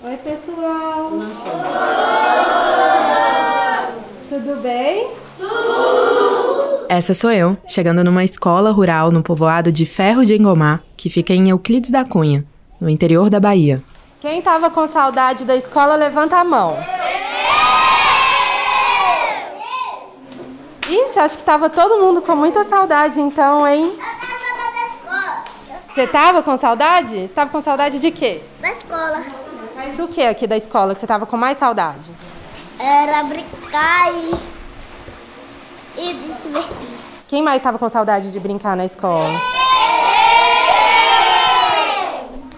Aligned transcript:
Oi, 0.00 0.16
pessoal. 0.18 1.10
Tudo 4.28 4.62
bem? 4.62 5.10
Essa 6.88 7.14
sou 7.14 7.32
eu, 7.32 7.58
chegando 7.66 8.04
numa 8.04 8.22
escola 8.22 8.70
rural 8.70 9.10
no 9.10 9.24
povoado 9.24 9.72
de 9.72 9.84
Ferro 9.84 10.24
de 10.24 10.36
Engomar, 10.36 10.84
que 10.96 11.10
fica 11.10 11.32
em 11.32 11.48
Euclides 11.50 11.90
da 11.90 12.04
Cunha, 12.04 12.44
no 12.80 12.88
interior 12.88 13.28
da 13.28 13.40
Bahia. 13.40 13.82
Quem 14.20 14.40
tava 14.40 14.70
com 14.70 14.86
saudade 14.86 15.44
da 15.44 15.56
escola, 15.56 15.96
levanta 15.96 16.36
a 16.36 16.44
mão. 16.44 16.78
Ixi, 20.88 21.18
acho 21.18 21.36
que 21.38 21.44
tava 21.44 21.68
todo 21.68 22.00
mundo 22.00 22.22
com 22.22 22.36
muita 22.36 22.64
saudade 22.66 23.20
então, 23.20 23.66
hein? 23.66 23.98
Você 25.88 26.06
tava 26.06 26.40
com 26.40 26.56
saudade? 26.56 27.26
Você 27.26 27.34
tava 27.34 27.50
com 27.50 27.60
saudade 27.60 27.98
de 27.98 28.12
quê? 28.12 28.40
Da 28.60 28.70
escola. 28.70 29.47
Mas 29.88 29.96
do 29.96 30.06
que 30.06 30.20
aqui 30.20 30.46
da 30.46 30.56
escola 30.56 30.94
que 30.94 31.00
você 31.00 31.06
tava 31.06 31.24
com 31.24 31.36
mais 31.38 31.56
saudade? 31.56 32.12
Era 32.78 33.22
brincar 33.24 34.12
e, 34.12 34.34
e 35.96 36.12
divertir. 36.12 36.88
Quem 37.26 37.42
mais 37.42 37.62
tava 37.62 37.78
com 37.78 37.88
saudade 37.88 38.30
de 38.30 38.38
brincar 38.38 38.76
na 38.76 38.84
escola? 38.84 39.40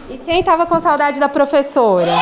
E 0.09 0.19
quem 0.19 0.43
tava 0.43 0.67
com 0.67 0.81
saudade 0.81 1.21
da 1.21 1.29
professora? 1.29 2.15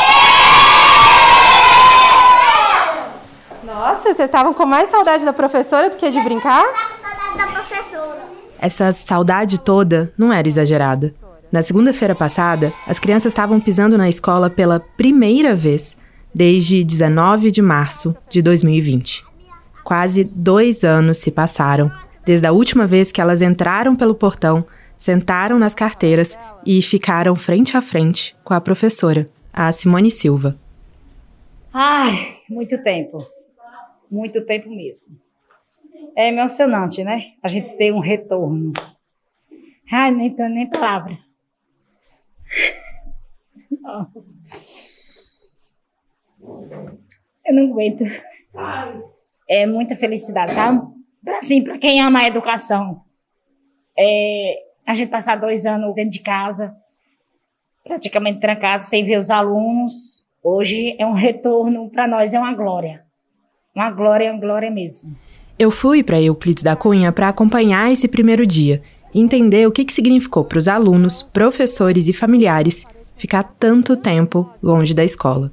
Nossa, 3.64 4.02
vocês 4.02 4.20
estavam 4.20 4.52
com 4.52 4.66
mais 4.66 4.90
saudade 4.90 5.24
da 5.24 5.32
professora 5.32 5.88
do 5.88 5.96
que 5.96 6.10
de 6.10 6.20
brincar? 6.20 6.66
Saudade 6.66 7.38
da 7.38 7.46
professora. 7.46 8.18
Essa 8.58 8.92
saudade 8.92 9.58
toda 9.58 10.12
não 10.18 10.30
era 10.30 10.46
exagerada. 10.46 11.14
Na 11.50 11.62
segunda-feira 11.62 12.14
passada, 12.14 12.72
as 12.86 12.98
crianças 12.98 13.30
estavam 13.30 13.58
pisando 13.58 13.96
na 13.96 14.08
escola 14.08 14.50
pela 14.50 14.80
primeira 14.80 15.56
vez 15.56 15.96
desde 16.34 16.84
19 16.84 17.50
de 17.50 17.62
março 17.62 18.14
de 18.28 18.42
2020. 18.42 19.24
Quase 19.82 20.24
dois 20.24 20.84
anos 20.84 21.18
se 21.18 21.30
passaram 21.30 21.90
desde 22.24 22.46
a 22.46 22.52
última 22.52 22.86
vez 22.86 23.10
que 23.10 23.22
elas 23.22 23.40
entraram 23.40 23.96
pelo 23.96 24.14
portão, 24.14 24.66
sentaram 24.98 25.58
nas 25.58 25.74
carteiras 25.74 26.36
e 26.66 26.82
ficaram 26.82 27.34
frente 27.34 27.74
a 27.74 27.80
frente 27.80 28.36
com 28.44 28.52
a 28.52 28.60
professora, 28.60 29.26
a 29.50 29.72
Simone 29.72 30.10
Silva. 30.10 30.54
Ai, 31.72 32.36
muito 32.50 32.82
tempo. 32.82 33.26
Muito 34.10 34.44
tempo 34.44 34.68
mesmo. 34.68 35.16
É 36.14 36.28
emocionante, 36.28 37.02
né? 37.02 37.32
A 37.42 37.48
gente 37.48 37.74
ter 37.78 37.90
um 37.90 38.00
retorno. 38.00 38.74
Ai, 39.90 40.10
nem 40.10 40.34
tenho 40.34 40.50
nem 40.50 40.68
palavra. 40.68 41.16
Eu 47.44 47.54
não 47.54 47.70
aguento. 47.70 48.04
É 49.48 49.66
muita 49.66 49.96
felicidade, 49.96 50.52
sabe? 50.52 50.86
Assim, 51.38 51.62
para 51.62 51.78
quem 51.78 52.00
ama 52.00 52.20
a 52.20 52.26
educação. 52.26 53.02
É, 53.96 54.62
a 54.86 54.94
gente 54.94 55.10
passar 55.10 55.36
dois 55.36 55.66
anos 55.66 55.94
dentro 55.94 56.12
de 56.12 56.20
casa, 56.20 56.74
praticamente 57.84 58.40
trancado, 58.40 58.84
sem 58.84 59.04
ver 59.04 59.18
os 59.18 59.30
alunos. 59.30 60.26
Hoje 60.42 60.96
é 60.98 61.06
um 61.06 61.12
retorno, 61.12 61.90
para 61.90 62.06
nós 62.06 62.32
é 62.32 62.38
uma 62.38 62.54
glória. 62.54 63.04
Uma 63.74 63.90
glória, 63.90 64.30
uma 64.30 64.40
glória 64.40 64.70
mesmo. 64.70 65.16
Eu 65.58 65.70
fui 65.70 66.04
para 66.04 66.20
Euclides 66.20 66.62
da 66.62 66.76
Cunha 66.76 67.10
para 67.10 67.28
acompanhar 67.28 67.90
esse 67.90 68.06
primeiro 68.06 68.46
dia 68.46 68.80
entender 69.14 69.66
o 69.66 69.72
que, 69.72 69.84
que 69.84 69.92
significou 69.92 70.44
para 70.44 70.58
os 70.58 70.68
alunos, 70.68 71.22
professores 71.22 72.08
e 72.08 72.12
familiares 72.12 72.84
ficar 73.16 73.42
tanto 73.42 73.96
tempo 73.96 74.48
longe 74.62 74.94
da 74.94 75.04
escola. 75.04 75.50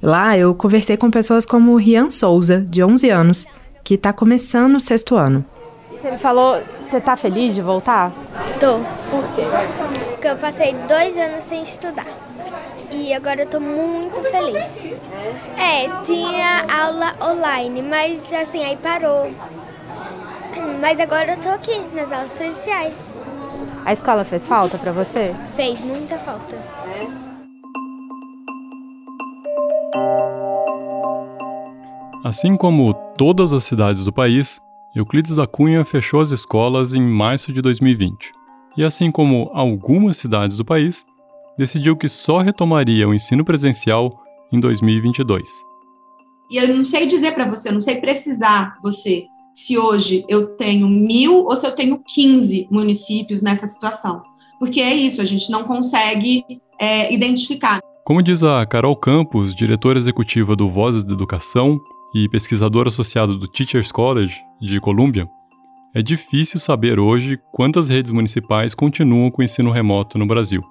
Lá 0.00 0.38
eu 0.38 0.54
conversei 0.54 0.96
com 0.96 1.10
pessoas 1.10 1.44
como 1.44 1.76
Rian 1.76 2.08
Souza, 2.08 2.60
de 2.60 2.82
11 2.82 3.10
anos, 3.10 3.46
que 3.82 3.94
está 3.94 4.12
começando 4.12 4.76
o 4.76 4.80
sexto 4.80 5.16
ano. 5.16 5.44
Você 5.90 6.12
me 6.12 6.18
falou, 6.18 6.62
você 6.88 7.00
tá 7.00 7.16
feliz 7.16 7.54
de 7.54 7.60
voltar? 7.60 8.12
Tô. 8.60 8.78
Por 9.10 9.24
quê? 9.34 9.42
Porque 10.12 10.28
eu 10.28 10.36
passei 10.36 10.74
dois 10.86 11.16
anos 11.16 11.42
sem 11.42 11.62
estudar. 11.62 12.06
E 12.90 13.12
agora 13.12 13.42
eu 13.42 13.46
tô 13.46 13.60
muito 13.60 14.22
feliz. 14.22 14.94
É, 15.56 15.88
tinha 16.04 16.64
aula 16.68 17.14
online, 17.20 17.82
mas 17.82 18.32
assim, 18.32 18.64
aí 18.64 18.76
parou. 18.76 19.30
Mas 20.80 21.00
agora 21.00 21.32
eu 21.32 21.40
tô 21.40 21.48
aqui, 21.48 21.78
nas 21.94 22.12
aulas 22.12 22.32
presenciais. 22.32 23.14
A 23.84 23.92
escola 23.92 24.24
fez 24.24 24.46
falta 24.46 24.78
para 24.78 24.92
você? 24.92 25.34
Fez 25.54 25.80
muita 25.80 26.18
falta. 26.18 26.56
Assim 32.24 32.56
como 32.56 32.92
todas 33.16 33.52
as 33.52 33.64
cidades 33.64 34.04
do 34.04 34.12
país, 34.12 34.60
Euclides 34.94 35.36
da 35.36 35.46
Cunha 35.46 35.84
fechou 35.84 36.20
as 36.20 36.30
escolas 36.30 36.92
em 36.92 37.00
março 37.00 37.52
de 37.52 37.62
2020. 37.62 38.32
E 38.76 38.84
assim 38.84 39.10
como 39.10 39.50
algumas 39.54 40.16
cidades 40.16 40.56
do 40.56 40.64
país, 40.64 41.04
decidiu 41.56 41.96
que 41.96 42.08
só 42.08 42.40
retomaria 42.40 43.08
o 43.08 43.14
ensino 43.14 43.44
presencial 43.44 44.22
em 44.52 44.60
2022. 44.60 45.48
E 46.50 46.56
eu 46.56 46.74
não 46.74 46.84
sei 46.84 47.06
dizer 47.06 47.32
para 47.32 47.48
você, 47.48 47.68
eu 47.68 47.74
não 47.74 47.80
sei 47.80 48.00
precisar 48.00 48.78
você 48.82 49.26
se 49.58 49.76
hoje 49.76 50.24
eu 50.28 50.54
tenho 50.54 50.88
mil 50.88 51.44
ou 51.44 51.56
se 51.56 51.66
eu 51.66 51.72
tenho 51.72 51.98
15 51.98 52.68
municípios 52.70 53.42
nessa 53.42 53.66
situação. 53.66 54.22
Porque 54.60 54.80
é 54.80 54.94
isso, 54.94 55.20
a 55.20 55.24
gente 55.24 55.50
não 55.50 55.64
consegue 55.64 56.44
é, 56.78 57.12
identificar. 57.12 57.80
Como 58.04 58.22
diz 58.22 58.44
a 58.44 58.64
Carol 58.64 58.94
Campos, 58.94 59.52
diretora 59.52 59.98
executiva 59.98 60.54
do 60.54 60.70
Vozes 60.70 61.02
da 61.02 61.12
Educação 61.12 61.76
e 62.14 62.28
pesquisadora 62.28 62.88
associada 62.88 63.34
do 63.34 63.48
Teachers 63.48 63.90
College 63.90 64.36
de 64.60 64.80
Colômbia, 64.80 65.28
é 65.92 66.02
difícil 66.02 66.60
saber 66.60 67.00
hoje 67.00 67.36
quantas 67.50 67.88
redes 67.88 68.12
municipais 68.12 68.76
continuam 68.76 69.28
com 69.28 69.42
o 69.42 69.44
ensino 69.44 69.72
remoto 69.72 70.20
no 70.20 70.26
Brasil. 70.26 70.62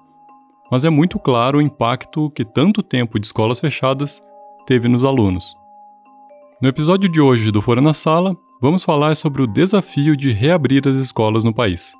Mas 0.72 0.82
é 0.82 0.88
muito 0.88 1.18
claro 1.18 1.58
o 1.58 1.62
impacto 1.62 2.30
que 2.30 2.42
tanto 2.42 2.82
tempo 2.82 3.20
de 3.20 3.26
escolas 3.26 3.60
fechadas 3.60 4.18
teve 4.66 4.88
nos 4.88 5.04
alunos. 5.04 5.54
No 6.62 6.70
episódio 6.70 7.06
de 7.06 7.20
hoje 7.20 7.50
do 7.50 7.60
Fora 7.60 7.82
na 7.82 7.92
Sala, 7.92 8.34
vamos 8.60 8.82
falar 8.82 9.14
sobre 9.14 9.42
o 9.42 9.46
desafio 9.46 10.16
de 10.16 10.32
reabrir 10.32 10.86
as 10.86 10.96
escolas 10.96 11.44
no 11.44 11.54
país. 11.54 11.94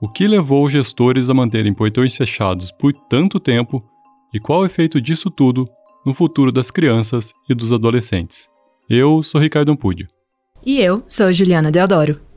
O 0.00 0.08
que 0.08 0.28
levou 0.28 0.64
os 0.64 0.72
gestores 0.72 1.28
a 1.28 1.34
manterem 1.34 1.74
portões 1.74 2.16
fechados 2.16 2.70
por 2.70 2.92
tanto 2.92 3.40
tempo 3.40 3.82
e 4.32 4.38
qual 4.38 4.60
o 4.60 4.66
efeito 4.66 5.00
disso 5.00 5.30
tudo 5.30 5.68
no 6.06 6.14
futuro 6.14 6.52
das 6.52 6.70
crianças 6.70 7.32
e 7.48 7.54
dos 7.54 7.72
adolescentes. 7.72 8.48
Eu 8.88 9.22
sou 9.22 9.40
Ricardo 9.40 9.72
Ampudio. 9.72 10.06
E 10.64 10.80
eu 10.80 11.02
sou 11.08 11.32
Juliana 11.32 11.70
Deodoro. 11.70 12.27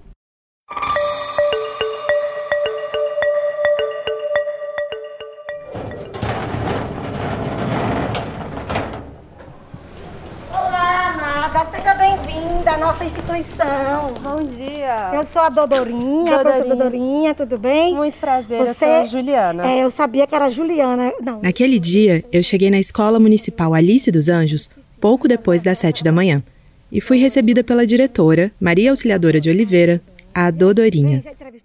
Bom 14.21 14.43
dia. 14.55 15.09
Eu 15.15 15.23
sou 15.23 15.41
a 15.41 15.49
Dodorinha, 15.49 16.35
a 16.35 16.39
professora 16.39 16.75
Dodorinha, 16.75 17.33
tudo 17.33 17.57
bem? 17.57 17.95
Muito 17.95 18.19
prazer, 18.19 18.59
eu 18.59 18.67
Você- 18.67 18.85
sou 18.85 18.87
a 18.87 19.05
Juliana. 19.07 19.65
É, 19.67 19.83
eu 19.83 19.89
sabia 19.89 20.27
que 20.27 20.35
era 20.35 20.45
a 20.45 20.49
Juliana. 20.51 21.11
Não, 21.23 21.41
Naquele 21.41 21.79
dia, 21.79 22.23
eu 22.31 22.43
cheguei 22.43 22.69
na 22.69 22.77
Escola 22.79 23.19
Municipal 23.19 23.73
Alice 23.73 24.11
dos 24.11 24.29
Anjos 24.29 24.69
pouco 24.99 25.27
depois 25.27 25.63
das 25.63 25.79
sete 25.79 26.03
da 26.03 26.11
manhã 26.11 26.43
e 26.91 27.01
fui 27.01 27.17
recebida 27.17 27.63
pela 27.63 27.83
diretora, 27.83 28.51
Maria 28.61 28.91
Auxiliadora 28.91 29.39
de 29.39 29.49
Oliveira, 29.49 29.99
a 30.35 30.51
Dodorinha. 30.51 31.23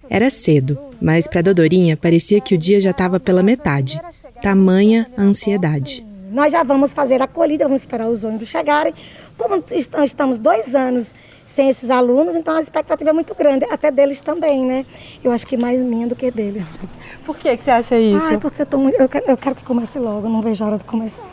Era 0.09 0.31
cedo, 0.31 0.79
mas 0.99 1.29
para 1.29 1.43
Dodorinha 1.43 1.95
parecia 1.95 2.41
que 2.41 2.55
o 2.55 2.59
dia 2.59 2.81
já 2.81 2.93
estava 2.93 3.21
pela 3.21 3.43
metade. 3.43 4.01
Tamanha 4.41 5.07
a 5.15 5.21
ansiedade. 5.23 6.07
nós 6.33 6.53
já 6.53 6.63
vamos 6.63 6.93
fazer 6.95 7.21
a 7.21 7.25
acolhida, 7.25 7.65
vamos 7.65 7.83
esperar 7.83 8.09
os 8.09 8.25
ônibus 8.25 8.49
chegarem. 8.49 8.95
Como 9.37 9.63
estamos 10.05 10.39
dois 10.39 10.75
anos 10.75 11.13
sem 11.47 11.71
esses 11.71 11.89
alunos, 11.91 12.35
então 12.35 12.57
a 12.57 12.61
expectativa 12.61 13.11
é 13.11 13.13
muito 13.13 13.35
grande, 13.35 13.65
até 13.67 13.91
deles 13.91 14.21
também, 14.21 14.65
né? 14.65 14.85
Eu 15.23 15.31
acho 15.31 15.47
que 15.47 15.57
mais 15.57 15.83
minha 15.83 16.07
do 16.07 16.17
que 16.17 16.29
deles. 16.31 16.79
Por 17.25 17.37
que, 17.37 17.57
que 17.57 17.65
você 17.65 17.71
acha 17.71 17.99
isso? 17.99 18.23
Ai, 18.25 18.37
porque 18.37 18.63
eu, 18.63 18.67
tô 18.67 18.77
muito, 18.77 19.01
eu, 19.01 19.09
quero, 19.09 19.31
eu 19.31 19.37
quero 19.37 19.55
que 19.55 19.65
comece 19.65 19.99
logo, 19.99 20.27
eu 20.27 20.31
não 20.31 20.43
vejo 20.43 20.63
a 20.65 20.67
hora 20.67 20.79
de 20.79 20.85
começar. 20.85 21.25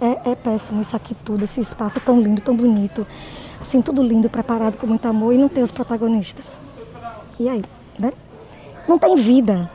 É, 0.00 0.30
é 0.30 0.34
péssimo 0.34 0.80
isso 0.80 0.96
aqui 0.96 1.14
tudo, 1.14 1.44
esse 1.44 1.60
espaço 1.60 2.00
tão 2.00 2.20
lindo, 2.20 2.40
tão 2.40 2.56
bonito. 2.56 3.06
Assim, 3.60 3.80
tudo 3.80 4.02
lindo, 4.02 4.28
preparado 4.28 4.76
com 4.76 4.86
muito 4.86 5.06
amor 5.06 5.32
e 5.32 5.38
não 5.38 5.48
tem 5.48 5.62
os 5.62 5.70
protagonistas. 5.70 6.60
E 7.38 7.48
aí, 7.48 7.62
né? 7.98 8.12
Não 8.88 8.98
tem 8.98 9.14
vida. 9.14 9.70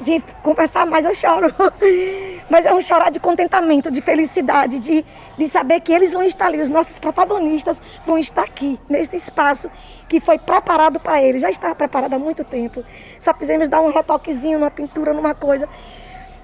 Se 0.00 0.22
conversar 0.42 0.86
mais, 0.86 1.04
eu 1.04 1.14
choro. 1.14 1.54
Mas 2.48 2.66
é 2.66 2.74
um 2.74 2.80
chorar 2.80 3.10
de 3.10 3.20
contentamento, 3.20 3.90
de 3.90 4.00
felicidade, 4.00 4.78
de, 4.78 5.04
de 5.38 5.48
saber 5.48 5.80
que 5.80 5.92
eles 5.92 6.12
vão 6.12 6.22
estar 6.22 6.46
ali, 6.46 6.60
os 6.60 6.70
nossos 6.70 6.98
protagonistas 6.98 7.80
vão 8.04 8.18
estar 8.18 8.42
aqui, 8.42 8.78
neste 8.88 9.14
espaço 9.14 9.70
que 10.08 10.18
foi 10.18 10.38
preparado 10.38 10.98
para 10.98 11.22
eles. 11.22 11.42
Já 11.42 11.50
estava 11.50 11.74
preparado 11.74 12.14
há 12.14 12.18
muito 12.18 12.42
tempo. 12.42 12.82
Só 13.20 13.32
fizemos 13.34 13.68
dar 13.68 13.80
um 13.80 13.92
retoquezinho 13.92 14.58
numa 14.58 14.70
pintura, 14.70 15.12
numa 15.12 15.34
coisa. 15.34 15.68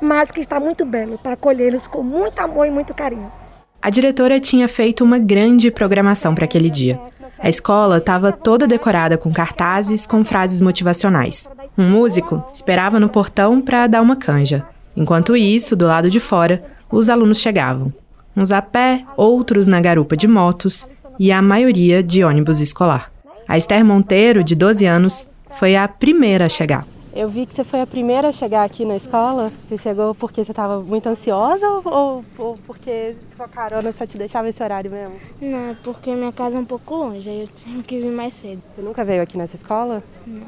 mas 0.01 0.31
que 0.31 0.41
está 0.41 0.61
muito 0.61 0.85
belo 0.85 1.19
para 1.19 1.33
acolhê-los 1.33 1.87
com 1.87 2.03
muito 2.03 2.39
amor 2.41 2.67
e 2.67 2.71
muito 2.71 2.95
carinho. 2.95 3.33
A 3.81 3.91
diretora 3.91 4.39
tinha 4.41 4.69
feito 4.69 5.03
uma 5.05 5.19
grande 5.19 5.71
programação 5.71 6.35
para 6.35 6.45
aquele 6.45 6.69
dia. 6.69 7.01
A 7.47 7.49
escola 7.49 7.99
estava 7.99 8.33
toda 8.33 8.67
decorada 8.67 9.17
com 9.17 9.33
cartazes 9.33 10.05
com 10.05 10.25
frases 10.25 10.61
motivacionais. 10.61 11.49
Um 11.79 11.89
músico 11.89 12.45
esperava 12.53 12.99
no 12.99 13.09
portão 13.09 13.63
para 13.63 13.87
dar 13.87 14.03
uma 14.03 14.17
canja. 14.17 14.67
Enquanto 14.97 15.37
isso, 15.37 15.77
do 15.77 15.87
lado 15.87 16.11
de 16.11 16.19
fora, 16.19 16.65
os 16.91 17.09
alunos 17.09 17.39
chegavam. 17.39 17.93
Uns 18.37 18.51
a 18.51 18.61
pé, 18.61 19.05
outros 19.17 19.69
na 19.69 19.81
garupa 19.81 20.17
de 20.17 20.27
motos 20.27 20.89
e 21.21 21.31
a 21.31 21.41
maioria 21.41 22.03
de 22.03 22.25
ônibus 22.25 22.61
escolar. 22.61 23.13
A 23.47 23.57
Esther 23.57 23.85
Monteiro, 23.85 24.43
de 24.43 24.57
12 24.57 24.85
anos, 24.85 25.31
foi 25.53 25.77
a 25.77 25.87
primeira 25.87 26.47
a 26.47 26.49
chegar. 26.49 26.85
Eu 27.17 27.31
vi 27.31 27.47
que 27.47 27.55
você 27.55 27.65
foi 27.65 27.81
a 27.81 27.87
primeira 27.87 28.29
a 28.29 28.33
chegar 28.33 28.63
aqui 28.63 28.85
na 28.85 28.95
escola. 28.95 29.51
Você 29.67 29.79
chegou 29.79 30.15
porque 30.15 30.45
você 30.45 30.53
estava 30.53 30.83
muito 30.83 31.09
ansiosa 31.09 31.67
ou, 31.67 32.23
ou, 32.37 32.59
porque 32.67 33.17
sua 33.35 33.49
carona 33.49 33.91
só 33.91 34.07
te 34.07 34.19
deixava 34.19 34.51
esse 34.51 34.63
horário 34.63 34.91
mesmo? 34.91 35.15
Não, 35.41 35.75
porque 35.83 36.15
minha 36.15 36.31
casa 36.31 36.59
é 36.59 36.61
um 36.61 36.65
pouco 36.67 36.95
longe, 36.95 37.31
aí 37.31 37.41
eu 37.41 37.49
tenho 37.65 37.83
que 37.83 37.99
vir 37.99 38.11
mais 38.11 38.35
cedo. 38.35 38.61
Você 38.71 38.83
nunca 38.83 39.03
veio 39.03 39.23
aqui 39.23 39.39
nessa 39.39 39.57
escola? 39.57 40.03
Não. 40.27 40.47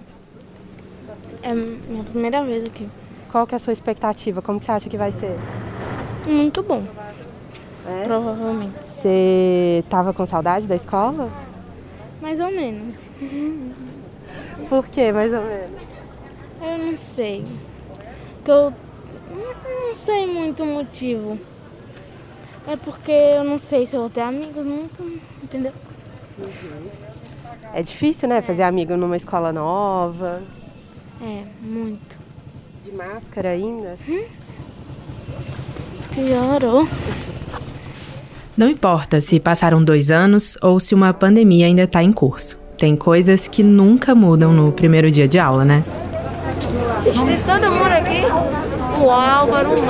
É 1.43 1.55
minha 1.55 2.05
primeira 2.05 2.45
vez 2.45 2.63
aqui. 2.67 2.87
Qual 3.33 3.47
que 3.47 3.55
é 3.55 3.57
a 3.57 3.59
sua 3.59 3.73
expectativa? 3.73 4.43
Como 4.43 4.59
que 4.59 4.67
você 4.67 4.73
acha 4.73 4.91
que 4.91 4.99
vai 4.99 5.11
ser? 5.13 5.39
Muito 6.27 6.63
bom. 6.63 6.85
É? 7.87 8.05
Provavelmente. 8.05 8.75
Você 8.85 9.81
estava 9.83 10.13
com 10.13 10.27
saudade 10.27 10.67
da 10.67 10.77
escola? 10.77 11.31
Mais 12.21 12.39
ou 12.39 12.51
menos. 12.51 13.01
Por 14.69 14.87
que 14.89 15.11
mais 15.13 15.33
ou 15.33 15.41
menos? 15.41 15.98
Eu 16.61 16.79
não 16.79 16.97
sei. 16.97 17.45
Que 18.45 18.51
eu 18.51 18.73
não 19.89 19.95
sei 19.95 20.27
muito 20.27 20.63
o 20.63 20.67
motivo. 20.67 21.39
É 22.67 22.77
porque 22.77 23.13
eu 23.13 23.45
não 23.45 23.59
sei 23.59 23.87
se 23.87 23.97
eu 23.97 24.01
vou 24.01 24.11
ter 24.11 24.21
amigos 24.21 24.65
muito, 24.65 25.03
entendeu? 25.43 25.73
É 27.73 27.83
difícil, 27.83 28.29
né? 28.29 28.43
Fazer 28.43 28.63
amigo 28.63 28.97
numa 28.97 29.17
escola 29.17 29.53
nova. 29.53 30.43
É, 31.23 31.45
muito. 31.61 32.19
De 32.85 32.93
máscara 32.93 33.51
ainda? 33.51 33.97
Hum? 34.09 34.25
Piorou. 36.15 36.89
Não 38.57 38.69
importa 38.69 39.21
se 39.21 39.39
passaram 39.39 39.83
dois 39.83 40.11
anos 40.11 40.59
ou 40.61 40.81
se 40.81 40.95
uma 40.95 41.15
pandemia 41.15 41.67
ainda 41.67 41.85
está 41.85 42.03
em 42.03 42.13
curso. 42.13 42.59
Tem 42.77 42.97
coisas 42.97 43.47
que 43.49 43.63
nunca 43.63 44.15
mudam 44.15 44.53
no 44.53 44.73
primeiro 44.73 45.11
dia 45.11 45.29
de 45.29 45.39
aula, 45.39 45.65
né? 45.65 45.85
Tem 47.05 47.43
todo 47.43 47.71
mundo 47.71 47.93
aqui. 47.93 48.23
O 49.01 49.11
Álvaro, 49.11 49.73
o 49.73 49.83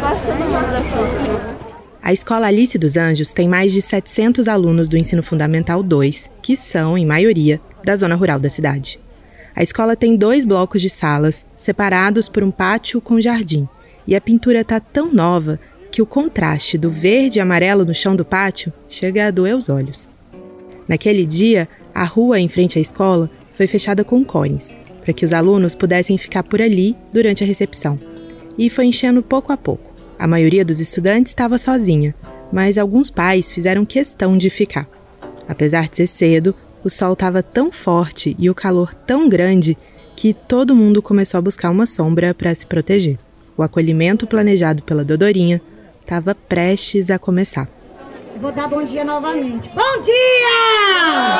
quase 0.00 0.24
todo 0.24 0.38
mundo 0.38 0.76
aqui. 0.76 1.60
A 2.02 2.12
Escola 2.12 2.46
Alice 2.46 2.78
dos 2.78 2.96
Anjos 2.96 3.32
tem 3.32 3.48
mais 3.48 3.72
de 3.72 3.82
700 3.82 4.48
alunos 4.48 4.88
do 4.88 4.96
Ensino 4.96 5.22
Fundamental 5.22 5.82
2, 5.82 6.30
que 6.42 6.56
são, 6.56 6.96
em 6.96 7.04
maioria, 7.04 7.60
da 7.84 7.94
zona 7.94 8.14
rural 8.14 8.40
da 8.40 8.48
cidade. 8.48 8.98
A 9.54 9.62
escola 9.62 9.94
tem 9.94 10.16
dois 10.16 10.44
blocos 10.44 10.80
de 10.80 10.88
salas, 10.88 11.46
separados 11.56 12.28
por 12.28 12.42
um 12.42 12.50
pátio 12.50 13.00
com 13.00 13.20
jardim, 13.20 13.68
e 14.06 14.16
a 14.16 14.20
pintura 14.20 14.60
está 14.60 14.80
tão 14.80 15.12
nova 15.12 15.60
que 15.90 16.00
o 16.00 16.06
contraste 16.06 16.78
do 16.78 16.90
verde 16.90 17.38
e 17.38 17.40
amarelo 17.40 17.84
no 17.84 17.94
chão 17.94 18.16
do 18.16 18.24
pátio 18.24 18.72
chega 18.88 19.26
a 19.26 19.30
doer 19.30 19.54
os 19.54 19.68
olhos. 19.68 20.10
Naquele 20.88 21.26
dia, 21.26 21.68
a 21.94 22.04
rua 22.04 22.40
em 22.40 22.48
frente 22.48 22.78
à 22.78 22.80
escola 22.80 23.30
foi 23.60 23.66
fechada 23.66 24.02
com 24.02 24.24
cones, 24.24 24.74
para 25.02 25.12
que 25.12 25.22
os 25.22 25.34
alunos 25.34 25.74
pudessem 25.74 26.16
ficar 26.16 26.42
por 26.42 26.62
ali 26.62 26.96
durante 27.12 27.44
a 27.44 27.46
recepção. 27.46 28.00
E 28.56 28.70
foi 28.70 28.86
enchendo 28.86 29.22
pouco 29.22 29.52
a 29.52 29.56
pouco. 29.56 29.92
A 30.18 30.26
maioria 30.26 30.64
dos 30.64 30.80
estudantes 30.80 31.30
estava 31.30 31.58
sozinha, 31.58 32.14
mas 32.50 32.78
alguns 32.78 33.10
pais 33.10 33.52
fizeram 33.52 33.84
questão 33.84 34.38
de 34.38 34.48
ficar. 34.48 34.88
Apesar 35.46 35.90
de 35.90 35.96
ser 35.96 36.06
cedo, 36.06 36.54
o 36.82 36.88
sol 36.88 37.12
estava 37.12 37.42
tão 37.42 37.70
forte 37.70 38.34
e 38.38 38.48
o 38.48 38.54
calor 38.54 38.94
tão 38.94 39.28
grande 39.28 39.76
que 40.16 40.32
todo 40.32 40.74
mundo 40.74 41.02
começou 41.02 41.36
a 41.36 41.42
buscar 41.42 41.68
uma 41.68 41.84
sombra 41.84 42.32
para 42.32 42.54
se 42.54 42.64
proteger. 42.64 43.18
O 43.58 43.62
acolhimento 43.62 44.26
planejado 44.26 44.82
pela 44.84 45.04
Dodorinha 45.04 45.60
estava 46.00 46.34
prestes 46.34 47.10
a 47.10 47.18
começar. 47.18 47.68
Vou 48.40 48.52
dar 48.52 48.68
bom 48.68 48.82
dia 48.82 49.04
novamente. 49.04 49.68
Bom 49.74 50.02
dia! 50.02 50.16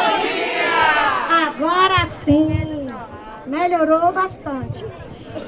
Bom 0.05 0.23
dia! 0.23 0.60
Agora 1.40 2.04
sim, 2.04 2.50
melhorou 3.46 4.12
bastante. 4.12 4.84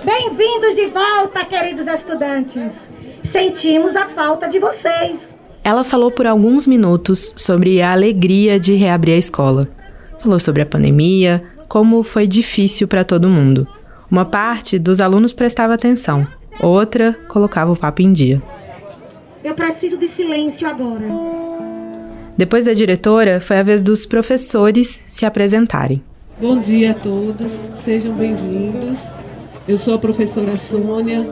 Bem-vindos 0.02 0.74
de 0.74 0.86
volta, 0.86 1.44
queridos 1.44 1.86
estudantes. 1.86 2.90
Sentimos 3.22 3.94
a 3.94 4.06
falta 4.06 4.48
de 4.48 4.58
vocês. 4.58 5.36
Ela 5.62 5.84
falou 5.84 6.10
por 6.10 6.26
alguns 6.26 6.66
minutos 6.66 7.34
sobre 7.36 7.82
a 7.82 7.92
alegria 7.92 8.58
de 8.58 8.74
reabrir 8.74 9.16
a 9.16 9.18
escola. 9.18 9.68
Falou 10.18 10.40
sobre 10.40 10.62
a 10.62 10.66
pandemia, 10.66 11.44
como 11.68 12.02
foi 12.02 12.26
difícil 12.26 12.88
para 12.88 13.04
todo 13.04 13.28
mundo. 13.28 13.68
Uma 14.10 14.24
parte 14.24 14.78
dos 14.78 14.98
alunos 14.98 15.34
prestava 15.34 15.74
atenção, 15.74 16.26
outra 16.58 17.12
colocava 17.28 17.70
o 17.70 17.76
papo 17.76 18.00
em 18.00 18.14
dia. 18.14 18.42
Eu 19.44 19.54
preciso 19.54 19.98
de 19.98 20.08
silêncio 20.08 20.66
agora. 20.66 21.06
Depois 22.37 22.64
da 22.64 22.73
diretora, 22.73 23.40
foi 23.40 23.58
a 23.58 23.62
vez 23.62 23.82
dos 23.82 24.06
professores 24.06 25.02
se 25.06 25.26
apresentarem. 25.26 26.02
Bom 26.40 26.58
dia 26.61 26.93
a 26.93 26.94
todos, 26.94 27.52
sejam 27.84 28.14
bem-vindos. 28.14 28.99
Eu 29.69 29.76
sou 29.76 29.94
a 29.94 29.99
professora 29.99 30.56
Sônia. 30.56 31.29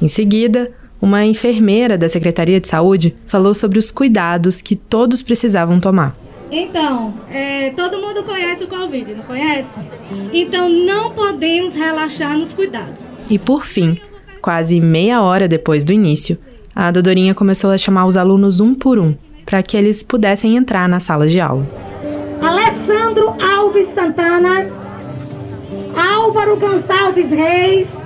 Em 0.00 0.08
seguida, 0.08 0.72
uma 1.00 1.24
enfermeira 1.24 1.96
da 1.96 2.08
Secretaria 2.08 2.60
de 2.60 2.66
Saúde 2.66 3.14
falou 3.26 3.54
sobre 3.54 3.78
os 3.78 3.90
cuidados 3.90 4.60
que 4.60 4.74
todos 4.74 5.22
precisavam 5.22 5.78
tomar. 5.78 6.16
Então, 6.50 7.14
é, 7.30 7.70
todo 7.70 7.98
mundo 7.98 8.24
conhece 8.24 8.64
o 8.64 8.68
Covid, 8.68 9.14
não 9.14 9.22
conhece? 9.22 9.70
Então, 10.32 10.68
não 10.68 11.12
podemos 11.12 11.72
relaxar 11.72 12.36
nos 12.36 12.52
cuidados. 12.52 13.00
E 13.30 13.38
por 13.38 13.64
fim, 13.64 13.98
quase 14.42 14.80
meia 14.80 15.22
hora 15.22 15.46
depois 15.48 15.84
do 15.84 15.92
início, 15.92 16.36
a 16.74 16.90
Dodorinha 16.90 17.34
começou 17.34 17.70
a 17.70 17.78
chamar 17.78 18.06
os 18.06 18.16
alunos 18.16 18.60
um 18.60 18.74
por 18.74 18.98
um, 18.98 19.14
para 19.44 19.62
que 19.62 19.76
eles 19.76 20.02
pudessem 20.02 20.56
entrar 20.56 20.88
na 20.88 21.00
sala 21.00 21.26
de 21.26 21.40
aula. 21.40 21.66
Alessandro 22.40 23.36
Alves 23.40 23.88
Santana, 23.88 24.68
Álvaro 25.96 26.58
Gonçalves 26.58 27.30
Reis, 27.30 28.02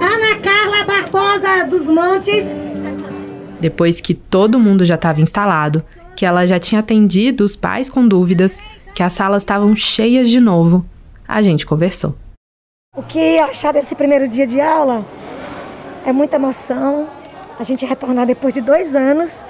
Ana 0.00 0.38
Carla 0.40 0.84
Barbosa 0.84 1.64
dos 1.68 1.86
Montes. 1.86 2.46
Depois 3.60 4.00
que 4.00 4.14
todo 4.14 4.58
mundo 4.58 4.84
já 4.84 4.94
estava 4.94 5.20
instalado, 5.20 5.82
que 6.16 6.24
ela 6.24 6.46
já 6.46 6.58
tinha 6.58 6.80
atendido 6.80 7.44
os 7.44 7.54
pais 7.54 7.90
com 7.90 8.06
dúvidas, 8.06 8.62
que 8.94 9.02
as 9.02 9.12
salas 9.12 9.42
estavam 9.42 9.76
cheias 9.76 10.30
de 10.30 10.40
novo, 10.40 10.84
a 11.26 11.42
gente 11.42 11.66
conversou. 11.66 12.14
O 12.96 13.02
que 13.02 13.38
achar 13.38 13.72
desse 13.72 13.94
primeiro 13.94 14.26
dia 14.26 14.46
de 14.46 14.60
aula 14.60 15.04
é 16.04 16.12
muita 16.12 16.36
emoção. 16.36 17.08
A 17.58 17.62
gente 17.62 17.84
retornar 17.84 18.26
depois 18.26 18.52
de 18.52 18.60
dois 18.60 18.96
anos 18.96 19.44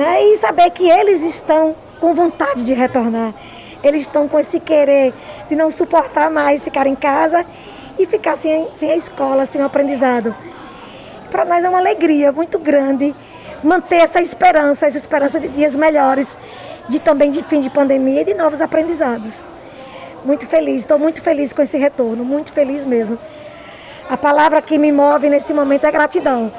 né, 0.00 0.22
e 0.22 0.36
saber 0.38 0.70
que 0.70 0.88
eles 0.88 1.20
estão 1.22 1.76
com 2.00 2.14
vontade 2.14 2.64
de 2.64 2.72
retornar. 2.72 3.34
Eles 3.84 4.00
estão 4.00 4.26
com 4.26 4.40
esse 4.40 4.58
querer 4.58 5.12
de 5.46 5.54
não 5.54 5.70
suportar 5.70 6.30
mais 6.30 6.64
ficar 6.64 6.86
em 6.86 6.94
casa 6.94 7.44
e 7.98 8.06
ficar 8.06 8.34
sem, 8.34 8.72
sem 8.72 8.92
a 8.92 8.96
escola, 8.96 9.44
sem 9.44 9.60
o 9.60 9.64
aprendizado. 9.66 10.34
Para 11.30 11.44
nós 11.44 11.62
é 11.62 11.68
uma 11.68 11.78
alegria 11.78 12.32
muito 12.32 12.58
grande 12.58 13.14
manter 13.62 13.96
essa 13.96 14.22
esperança, 14.22 14.86
essa 14.86 14.96
esperança 14.96 15.38
de 15.38 15.48
dias 15.48 15.76
melhores, 15.76 16.38
de 16.88 16.98
também 16.98 17.30
de 17.30 17.42
fim 17.42 17.60
de 17.60 17.68
pandemia 17.68 18.22
e 18.22 18.24
de 18.24 18.32
novos 18.32 18.62
aprendizados. 18.62 19.44
Muito 20.24 20.46
feliz, 20.46 20.80
estou 20.80 20.98
muito 20.98 21.20
feliz 21.20 21.52
com 21.52 21.60
esse 21.60 21.76
retorno, 21.76 22.24
muito 22.24 22.54
feliz 22.54 22.86
mesmo. 22.86 23.18
A 24.08 24.16
palavra 24.16 24.62
que 24.62 24.78
me 24.78 24.90
move 24.90 25.28
nesse 25.28 25.52
momento 25.52 25.84
é 25.84 25.92
gratidão. 25.92 26.50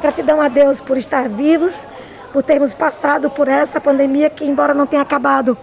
Gratidão 0.00 0.40
a 0.40 0.48
Deus 0.48 0.80
por 0.80 0.96
estar 0.96 1.28
vivos, 1.28 1.86
por 2.32 2.42
termos 2.42 2.72
passado 2.72 3.30
por 3.30 3.48
essa 3.48 3.80
pandemia 3.80 4.30
que, 4.30 4.44
embora 4.44 4.72
não 4.72 4.86
tenha 4.86 5.02
acabado, 5.02 5.56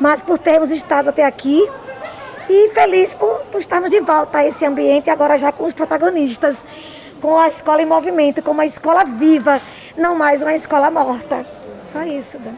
mas 0.00 0.22
por 0.22 0.38
termos 0.38 0.70
estado 0.70 1.10
até 1.10 1.24
aqui 1.24 1.68
e 2.48 2.70
feliz 2.70 3.14
por, 3.14 3.40
por 3.52 3.60
estarmos 3.60 3.90
de 3.90 4.00
volta 4.00 4.38
a 4.38 4.46
esse 4.46 4.64
ambiente, 4.64 5.10
agora 5.10 5.36
já 5.36 5.52
com 5.52 5.64
os 5.64 5.72
protagonistas, 5.72 6.64
com 7.20 7.36
a 7.38 7.48
escola 7.48 7.82
em 7.82 7.86
movimento, 7.86 8.42
com 8.42 8.52
uma 8.52 8.64
escola 8.66 9.04
viva, 9.04 9.60
não 9.96 10.16
mais 10.16 10.42
uma 10.42 10.54
escola 10.54 10.90
morta. 10.90 11.44
Só 11.82 12.02
isso, 12.02 12.38
Dan. 12.38 12.54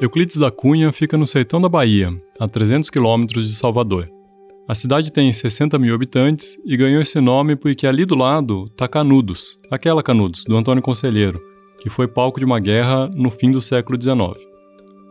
Euclides 0.00 0.36
da 0.36 0.50
Cunha 0.50 0.92
fica 0.92 1.16
no 1.16 1.26
sertão 1.26 1.60
da 1.60 1.68
Bahia, 1.68 2.10
a 2.38 2.48
300 2.48 2.90
quilômetros 2.90 3.48
de 3.48 3.54
Salvador. 3.54 4.21
A 4.68 4.76
cidade 4.76 5.12
tem 5.12 5.32
60 5.32 5.76
mil 5.76 5.92
habitantes 5.92 6.56
e 6.64 6.76
ganhou 6.76 7.02
esse 7.02 7.20
nome 7.20 7.56
porque 7.56 7.84
ali 7.84 8.04
do 8.04 8.14
lado 8.14 8.66
está 8.70 8.86
Canudos, 8.86 9.58
aquela 9.68 10.04
Canudos, 10.04 10.44
do 10.44 10.56
Antônio 10.56 10.80
Conselheiro, 10.80 11.40
que 11.80 11.90
foi 11.90 12.06
palco 12.06 12.38
de 12.38 12.46
uma 12.46 12.60
guerra 12.60 13.08
no 13.08 13.28
fim 13.28 13.50
do 13.50 13.60
século 13.60 14.00
XIX. 14.00 14.38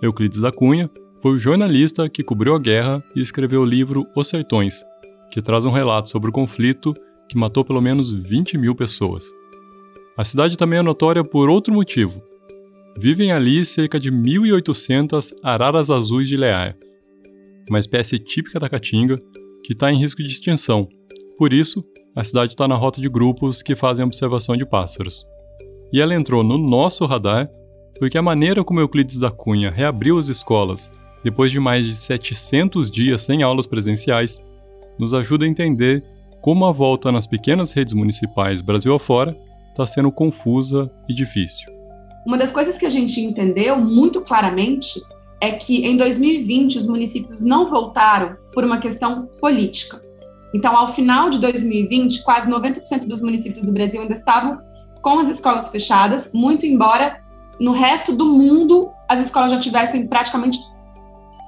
Euclides 0.01 0.39
da 0.39 0.53
Cunha 0.53 0.89
foi 1.21 1.33
o 1.33 1.37
jornalista 1.37 2.09
que 2.09 2.23
cobriu 2.23 2.55
a 2.55 2.59
guerra 2.59 3.03
e 3.13 3.19
escreveu 3.19 3.61
o 3.61 3.65
livro 3.65 4.07
Os 4.15 4.29
Sertões, 4.29 4.85
que 5.29 5.41
traz 5.41 5.65
um 5.65 5.71
relato 5.71 6.09
sobre 6.09 6.29
o 6.29 6.33
conflito 6.33 6.93
que 7.27 7.37
matou 7.37 7.65
pelo 7.65 7.81
menos 7.81 8.13
20 8.13 8.57
mil 8.57 8.73
pessoas. 8.73 9.25
A 10.17 10.23
cidade 10.23 10.57
também 10.57 10.79
é 10.79 10.81
notória 10.81 11.25
por 11.25 11.49
outro 11.49 11.73
motivo. 11.73 12.23
Vivem 12.97 13.33
ali 13.33 13.65
cerca 13.65 13.99
de 13.99 14.09
1.800 14.09 15.33
araras 15.43 15.89
azuis 15.89 16.29
de 16.29 16.37
lear, 16.37 16.77
uma 17.69 17.79
espécie 17.79 18.17
típica 18.17 18.59
da 18.59 18.69
caatinga 18.69 19.21
que 19.63 19.73
está 19.73 19.91
em 19.91 19.99
risco 19.99 20.21
de 20.21 20.29
extinção. 20.29 20.87
Por 21.37 21.53
isso, 21.53 21.83
a 22.15 22.23
cidade 22.23 22.53
está 22.53 22.67
na 22.67 22.75
rota 22.75 22.99
de 22.99 23.09
grupos 23.09 23.61
que 23.61 23.75
fazem 23.75 24.05
observação 24.05 24.57
de 24.57 24.65
pássaros. 24.65 25.25
E 25.93 26.01
ela 26.01 26.15
entrou 26.15 26.43
no 26.43 26.57
nosso 26.57 27.05
radar 27.05 27.49
porque 27.99 28.17
a 28.17 28.21
maneira 28.21 28.63
como 28.63 28.79
Euclides 28.79 29.19
da 29.19 29.29
Cunha 29.29 29.69
reabriu 29.69 30.17
as 30.17 30.27
escolas 30.27 30.89
depois 31.23 31.51
de 31.51 31.59
mais 31.59 31.85
de 31.85 31.93
700 31.93 32.89
dias 32.89 33.21
sem 33.21 33.43
aulas 33.43 33.67
presenciais 33.67 34.43
nos 34.97 35.13
ajuda 35.13 35.45
a 35.45 35.47
entender 35.47 36.03
como 36.41 36.65
a 36.65 36.71
volta 36.71 37.11
nas 37.11 37.27
pequenas 37.27 37.71
redes 37.71 37.93
municipais 37.93 38.61
Brasil 38.61 38.95
afora 38.95 39.37
está 39.69 39.85
sendo 39.85 40.11
confusa 40.11 40.91
e 41.07 41.13
difícil. 41.13 41.69
Uma 42.25 42.37
das 42.37 42.51
coisas 42.51 42.77
que 42.77 42.85
a 42.85 42.89
gente 42.89 43.21
entendeu 43.21 43.77
muito 43.77 44.21
claramente 44.21 44.99
é 45.41 45.51
que 45.51 45.85
em 45.85 45.97
2020 45.97 46.77
os 46.77 46.85
municípios 46.85 47.43
não 47.43 47.67
voltaram 47.67 48.37
por 48.53 48.63
uma 48.63 48.77
questão 48.77 49.27
política. 49.41 49.99
Então, 50.53 50.75
ao 50.77 50.93
final 50.93 51.29
de 51.29 51.39
2020, 51.39 52.23
quase 52.23 52.49
90% 52.49 53.07
dos 53.07 53.21
municípios 53.21 53.65
do 53.65 53.71
Brasil 53.71 54.01
ainda 54.01 54.13
estavam 54.13 54.59
com 55.01 55.19
as 55.19 55.29
escolas 55.29 55.69
fechadas, 55.69 56.31
muito 56.33 56.65
embora 56.65 57.19
no 57.59 57.71
resto 57.71 58.13
do 58.13 58.25
mundo 58.25 58.89
as 59.09 59.19
escolas 59.19 59.51
já 59.51 59.59
tivessem 59.59 60.07
praticamente 60.07 60.59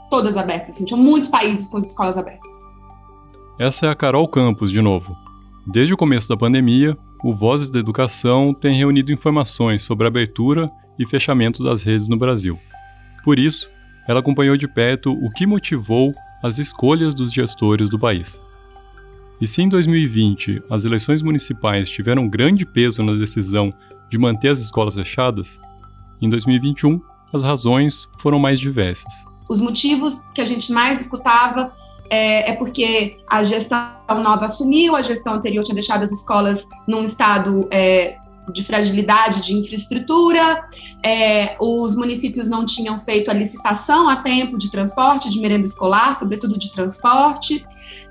todas 0.10 0.38
abertas. 0.38 0.76
Assim, 0.76 0.86
tinham 0.86 1.02
muitos 1.02 1.30
países 1.30 1.68
com 1.68 1.78
as 1.78 1.88
escolas 1.88 2.18
abertas. 2.18 2.56
Essa 3.60 3.88
é 3.88 3.90
a 3.90 3.96
Carol 3.96 4.28
Campos, 4.28 4.72
de 4.72 4.82
novo. 4.82 5.16
Desde 5.68 5.94
o 5.94 5.98
começo 5.98 6.28
da 6.28 6.36
pandemia, 6.36 6.98
o 7.24 7.34
Vozes 7.34 7.70
da 7.70 7.80
Educação 7.80 8.54
tem 8.54 8.76
reunido 8.76 9.12
informações 9.12 9.84
sobre 9.84 10.06
a 10.06 10.10
abertura 10.10 10.70
e 11.00 11.08
fechamento 11.08 11.64
das 11.64 11.84
redes 11.84 12.08
no 12.08 12.18
Brasil. 12.18 12.60
Por 13.24 13.40
isso, 13.40 13.70
ela 14.08 14.20
acompanhou 14.20 14.58
de 14.58 14.68
perto 14.68 15.12
o 15.14 15.30
que 15.32 15.46
motivou 15.46 16.14
as 16.44 16.58
escolhas 16.58 17.16
dos 17.16 17.32
gestores 17.32 17.90
do 17.90 17.98
país. 17.98 18.42
E 19.40 19.48
se 19.48 19.62
em 19.62 19.70
2020 19.70 20.64
as 20.70 20.86
eleições 20.86 21.22
municipais 21.22 21.90
tiveram 21.90 22.30
grande 22.30 22.66
peso 22.66 23.02
na 23.04 23.14
decisão 23.14 23.74
de 24.10 24.18
manter 24.18 24.50
as 24.50 24.60
escolas 24.60 24.96
fechadas, 24.96 25.60
em 26.22 26.30
2021 26.30 27.02
as 27.34 27.44
razões 27.44 28.08
foram 28.20 28.40
mais 28.40 28.60
diversas. 28.60 29.12
Os 29.50 29.60
motivos 29.60 30.22
que 30.34 30.42
a 30.42 30.46
gente 30.46 30.72
mais 30.72 31.02
escutava 31.02 31.74
é, 32.10 32.52
é, 32.52 32.54
porque 32.54 33.18
a 33.28 33.42
gestão 33.42 33.90
nova 34.22 34.46
assumiu, 34.46 34.96
a 34.96 35.02
gestão 35.02 35.34
anterior 35.34 35.64
tinha 35.64 35.76
deixado 35.76 36.04
as 36.04 36.12
escolas 36.12 36.68
num 36.88 37.04
estado 37.04 37.68
é, 37.72 38.18
de 38.52 38.64
fragilidade 38.64 39.44
de 39.44 39.56
infraestrutura, 39.56 40.68
é, 41.04 41.56
os 41.60 41.96
municípios 41.96 42.50
não 42.50 42.66
tinham 42.66 43.00
feito 43.00 43.32
a 43.32 43.34
licitação 43.34 44.10
a 44.10 44.18
tempo 44.18 44.58
de 44.58 44.70
transporte, 44.70 45.30
de 45.30 45.40
merenda 45.40 45.66
escolar, 45.66 46.16
sobretudo 46.16 46.58
de 46.58 46.72
transporte, 46.72 47.66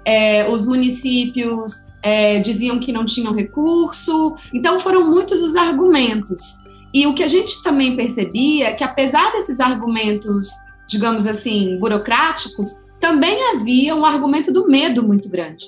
é, 0.05 0.49
os 0.49 0.67
municípios 0.67 1.87
é, 2.03 2.41
diziam 2.41 2.79
que 2.79 2.93
não 2.93 3.05
tinham 3.05 3.35
recurso, 3.35 4.35
então 4.53 4.79
foram 4.81 5.09
muitos 5.09 5.41
os 5.43 5.55
argumentos. 5.55 6.63
E 6.95 7.07
o 7.07 7.15
que 7.15 7.23
a 7.23 7.29
gente 7.29 7.63
também 7.63 7.97
percebia 7.97 8.69
é 8.69 8.73
que, 8.73 8.85
apesar 8.85 9.33
desses 9.33 9.61
argumentos, 9.61 10.49
digamos 10.89 11.27
assim, 11.27 11.79
burocráticos, 11.79 12.85
também 13.01 13.37
havia 13.55 13.97
um 13.97 14.05
argumento 14.05 14.53
do 14.53 14.69
medo 14.69 15.03
muito 15.03 15.29
grande. 15.29 15.67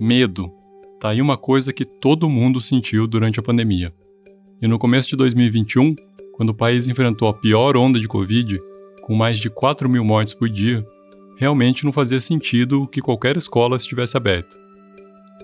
Medo. 0.00 0.52
Tá 1.02 1.08
aí 1.08 1.20
uma 1.20 1.36
coisa 1.36 1.72
que 1.72 1.84
todo 1.84 2.30
mundo 2.30 2.60
sentiu 2.60 3.08
durante 3.08 3.40
a 3.40 3.42
pandemia. 3.42 3.92
E 4.62 4.68
no 4.68 4.78
começo 4.78 5.08
de 5.08 5.16
2021, 5.16 5.96
quando 6.32 6.50
o 6.50 6.54
país 6.54 6.86
enfrentou 6.86 7.26
a 7.26 7.34
pior 7.34 7.76
onda 7.76 7.98
de 7.98 8.06
Covid, 8.06 8.56
com 9.02 9.12
mais 9.12 9.40
de 9.40 9.50
4 9.50 9.90
mil 9.90 10.04
mortes 10.04 10.32
por 10.32 10.48
dia, 10.48 10.86
realmente 11.36 11.84
não 11.84 11.92
fazia 11.92 12.20
sentido 12.20 12.86
que 12.86 13.00
qualquer 13.00 13.36
escola 13.36 13.76
estivesse 13.76 14.16
aberta. 14.16 14.56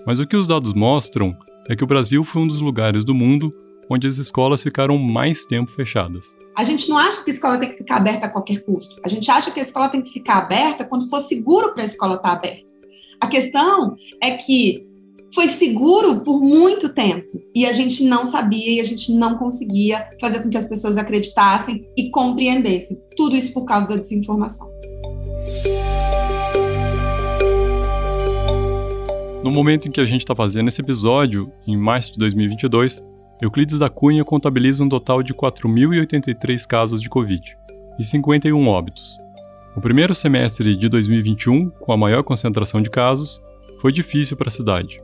Mas 0.07 0.17
o 0.17 0.25
que 0.25 0.37
os 0.37 0.47
dados 0.47 0.73
mostram 0.73 1.35
é 1.67 1.75
que 1.75 1.83
o 1.83 1.87
Brasil 1.87 2.23
foi 2.23 2.41
um 2.43 2.47
dos 2.47 2.61
lugares 2.61 3.03
do 3.03 3.13
mundo 3.13 3.53
onde 3.89 4.07
as 4.07 4.17
escolas 4.17 4.63
ficaram 4.63 4.97
mais 4.97 5.43
tempo 5.43 5.73
fechadas. 5.73 6.37
A 6.57 6.63
gente 6.63 6.87
não 6.87 6.97
acha 6.97 7.21
que 7.21 7.31
a 7.31 7.33
escola 7.33 7.57
tem 7.57 7.71
que 7.71 7.79
ficar 7.79 7.97
aberta 7.97 8.27
a 8.27 8.29
qualquer 8.29 8.63
custo. 8.63 8.95
A 9.03 9.09
gente 9.09 9.29
acha 9.29 9.51
que 9.51 9.59
a 9.59 9.63
escola 9.63 9.89
tem 9.89 10.01
que 10.01 10.13
ficar 10.13 10.37
aberta 10.37 10.85
quando 10.85 11.09
for 11.09 11.19
seguro 11.19 11.73
para 11.73 11.83
a 11.83 11.85
escola 11.85 12.15
estar 12.15 12.31
aberta. 12.31 12.65
A 13.19 13.27
questão 13.27 13.97
é 14.23 14.37
que 14.37 14.88
foi 15.33 15.49
seguro 15.49 16.21
por 16.21 16.41
muito 16.41 16.89
tempo 16.89 17.41
e 17.55 17.65
a 17.65 17.71
gente 17.71 18.03
não 18.03 18.25
sabia 18.25 18.75
e 18.75 18.79
a 18.79 18.83
gente 18.83 19.13
não 19.13 19.37
conseguia 19.37 20.07
fazer 20.19 20.41
com 20.41 20.49
que 20.49 20.57
as 20.57 20.65
pessoas 20.65 20.97
acreditassem 20.97 21.85
e 21.95 22.09
compreendessem. 22.09 22.97
Tudo 23.15 23.35
isso 23.35 23.53
por 23.53 23.65
causa 23.65 23.87
da 23.87 23.95
desinformação. 23.95 24.69
No 29.43 29.51
momento 29.51 29.87
em 29.87 29.91
que 29.91 30.01
a 30.01 30.05
gente 30.05 30.21
está 30.21 30.35
fazendo 30.35 30.67
esse 30.67 30.81
episódio, 30.81 31.51
em 31.65 31.77
março 31.77 32.13
de 32.13 32.19
2022, 32.19 33.03
Euclides 33.41 33.79
da 33.79 33.89
Cunha 33.89 34.25
contabiliza 34.25 34.83
um 34.83 34.89
total 34.89 35.23
de 35.23 35.33
4.083 35.33 36.67
casos 36.67 37.01
de 37.01 37.09
Covid 37.09 37.55
e 37.97 38.03
51 38.03 38.67
óbitos. 38.67 39.17
O 39.77 39.81
primeiro 39.81 40.13
semestre 40.13 40.75
de 40.75 40.89
2021, 40.89 41.69
com 41.69 41.93
a 41.93 41.97
maior 41.97 42.21
concentração 42.23 42.81
de 42.81 42.89
casos, 42.89 43.41
foi 43.79 43.93
difícil 43.93 44.35
para 44.35 44.49
a 44.49 44.51
cidade. 44.51 44.99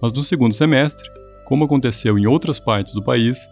Mas 0.00 0.12
no 0.12 0.22
segundo 0.22 0.52
semestre, 0.52 1.08
como 1.44 1.64
aconteceu 1.64 2.18
em 2.18 2.26
outras 2.26 2.58
partes 2.58 2.94
do 2.94 3.02
país, 3.02 3.48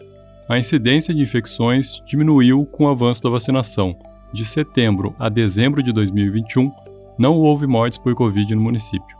a 0.47 0.59
incidência 0.59 1.13
de 1.13 1.21
infecções 1.21 2.01
diminuiu 2.05 2.65
com 2.65 2.85
o 2.85 2.89
avanço 2.89 3.23
da 3.23 3.29
vacinação. 3.29 3.97
De 4.33 4.45
setembro 4.45 5.15
a 5.17 5.29
dezembro 5.29 5.81
de 5.81 5.91
2021, 5.91 6.71
não 7.17 7.37
houve 7.37 7.65
mortes 7.65 7.97
por 7.97 8.13
Covid 8.13 8.53
no 8.53 8.61
município. 8.61 9.15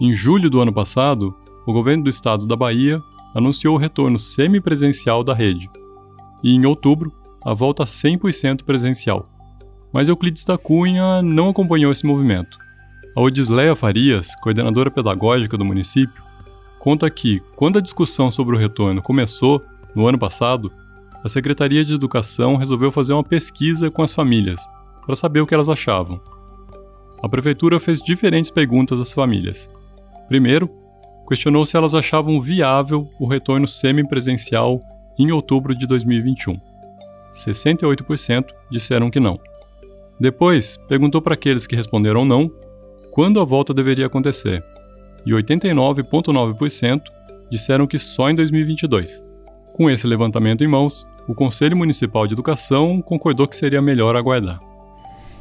Em 0.00 0.14
julho 0.14 0.50
do 0.50 0.60
ano 0.60 0.72
passado, 0.72 1.34
o 1.66 1.72
governo 1.72 2.04
do 2.04 2.10
estado 2.10 2.46
da 2.46 2.56
Bahia 2.56 3.00
anunciou 3.34 3.76
o 3.76 3.78
retorno 3.78 4.18
semipresencial 4.18 5.22
da 5.22 5.32
rede, 5.32 5.68
e 6.42 6.52
em 6.52 6.66
outubro, 6.66 7.12
a 7.44 7.54
volta 7.54 7.84
100% 7.84 8.64
presencial. 8.64 9.28
Mas 9.92 10.08
Euclides 10.08 10.44
da 10.44 10.58
Cunha 10.58 11.22
não 11.22 11.50
acompanhou 11.50 11.92
esse 11.92 12.04
movimento. 12.04 12.58
A 13.14 13.20
Odisleia 13.20 13.76
Farias, 13.76 14.34
coordenadora 14.36 14.90
pedagógica 14.90 15.58
do 15.58 15.66
município, 15.66 16.22
conta 16.78 17.10
que, 17.10 17.42
quando 17.54 17.78
a 17.78 17.82
discussão 17.82 18.30
sobre 18.30 18.56
o 18.56 18.58
retorno 18.58 19.02
começou, 19.02 19.62
no 19.94 20.06
ano 20.06 20.18
passado, 20.18 20.72
a 21.22 21.28
Secretaria 21.28 21.84
de 21.84 21.92
Educação 21.92 22.56
resolveu 22.56 22.90
fazer 22.90 23.12
uma 23.12 23.22
pesquisa 23.22 23.90
com 23.90 24.02
as 24.02 24.14
famílias, 24.14 24.66
para 25.04 25.14
saber 25.14 25.42
o 25.42 25.46
que 25.46 25.52
elas 25.52 25.68
achavam. 25.68 26.18
A 27.22 27.28
prefeitura 27.28 27.78
fez 27.78 28.00
diferentes 28.00 28.50
perguntas 28.50 28.98
às 28.98 29.12
famílias. 29.12 29.68
Primeiro, 30.26 30.70
questionou 31.28 31.66
se 31.66 31.76
elas 31.76 31.92
achavam 31.92 32.40
viável 32.40 33.10
o 33.20 33.28
retorno 33.28 33.68
semipresencial 33.68 34.80
em 35.18 35.30
outubro 35.30 35.74
de 35.74 35.86
2021. 35.86 36.58
68% 37.34 38.46
disseram 38.70 39.10
que 39.10 39.20
não. 39.20 39.38
Depois, 40.18 40.78
perguntou 40.88 41.20
para 41.20 41.34
aqueles 41.34 41.66
que 41.66 41.76
responderam 41.76 42.24
não 42.24 42.50
quando 43.12 43.38
a 43.38 43.44
volta 43.44 43.74
deveria 43.74 44.06
acontecer, 44.06 44.64
e 45.26 45.32
89,9% 45.32 47.02
disseram 47.50 47.86
que 47.86 47.98
só 47.98 48.30
em 48.30 48.34
2022. 48.34 49.22
Com 49.74 49.90
esse 49.90 50.06
levantamento 50.06 50.64
em 50.64 50.68
mãos, 50.68 51.06
o 51.28 51.34
Conselho 51.34 51.76
Municipal 51.76 52.26
de 52.26 52.32
Educação 52.32 53.02
concordou 53.02 53.46
que 53.46 53.54
seria 53.54 53.82
melhor 53.82 54.16
aguardar. 54.16 54.58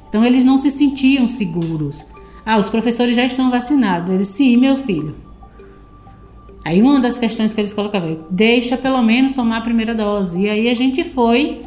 Então 0.09 0.25
eles 0.25 0.43
não 0.43 0.57
se 0.57 0.69
sentiam 0.69 1.25
seguros. 1.29 2.11
Ah, 2.45 2.57
os 2.57 2.69
professores 2.69 3.15
já 3.15 3.25
estão 3.25 3.49
vacinados. 3.49 4.13
Eles, 4.13 4.27
sim, 4.27 4.57
meu 4.57 4.75
filho. 4.75 5.15
Aí 6.65 6.81
uma 6.81 6.99
das 6.99 7.17
questões 7.17 7.53
que 7.53 7.61
eles 7.61 7.71
colocavam, 7.71 8.25
deixa 8.29 8.75
pelo 8.75 9.01
menos 9.01 9.31
tomar 9.31 9.59
a 9.59 9.61
primeira 9.61 9.95
dose. 9.95 10.41
E 10.41 10.49
aí 10.49 10.69
a 10.69 10.73
gente 10.73 11.05
foi 11.05 11.61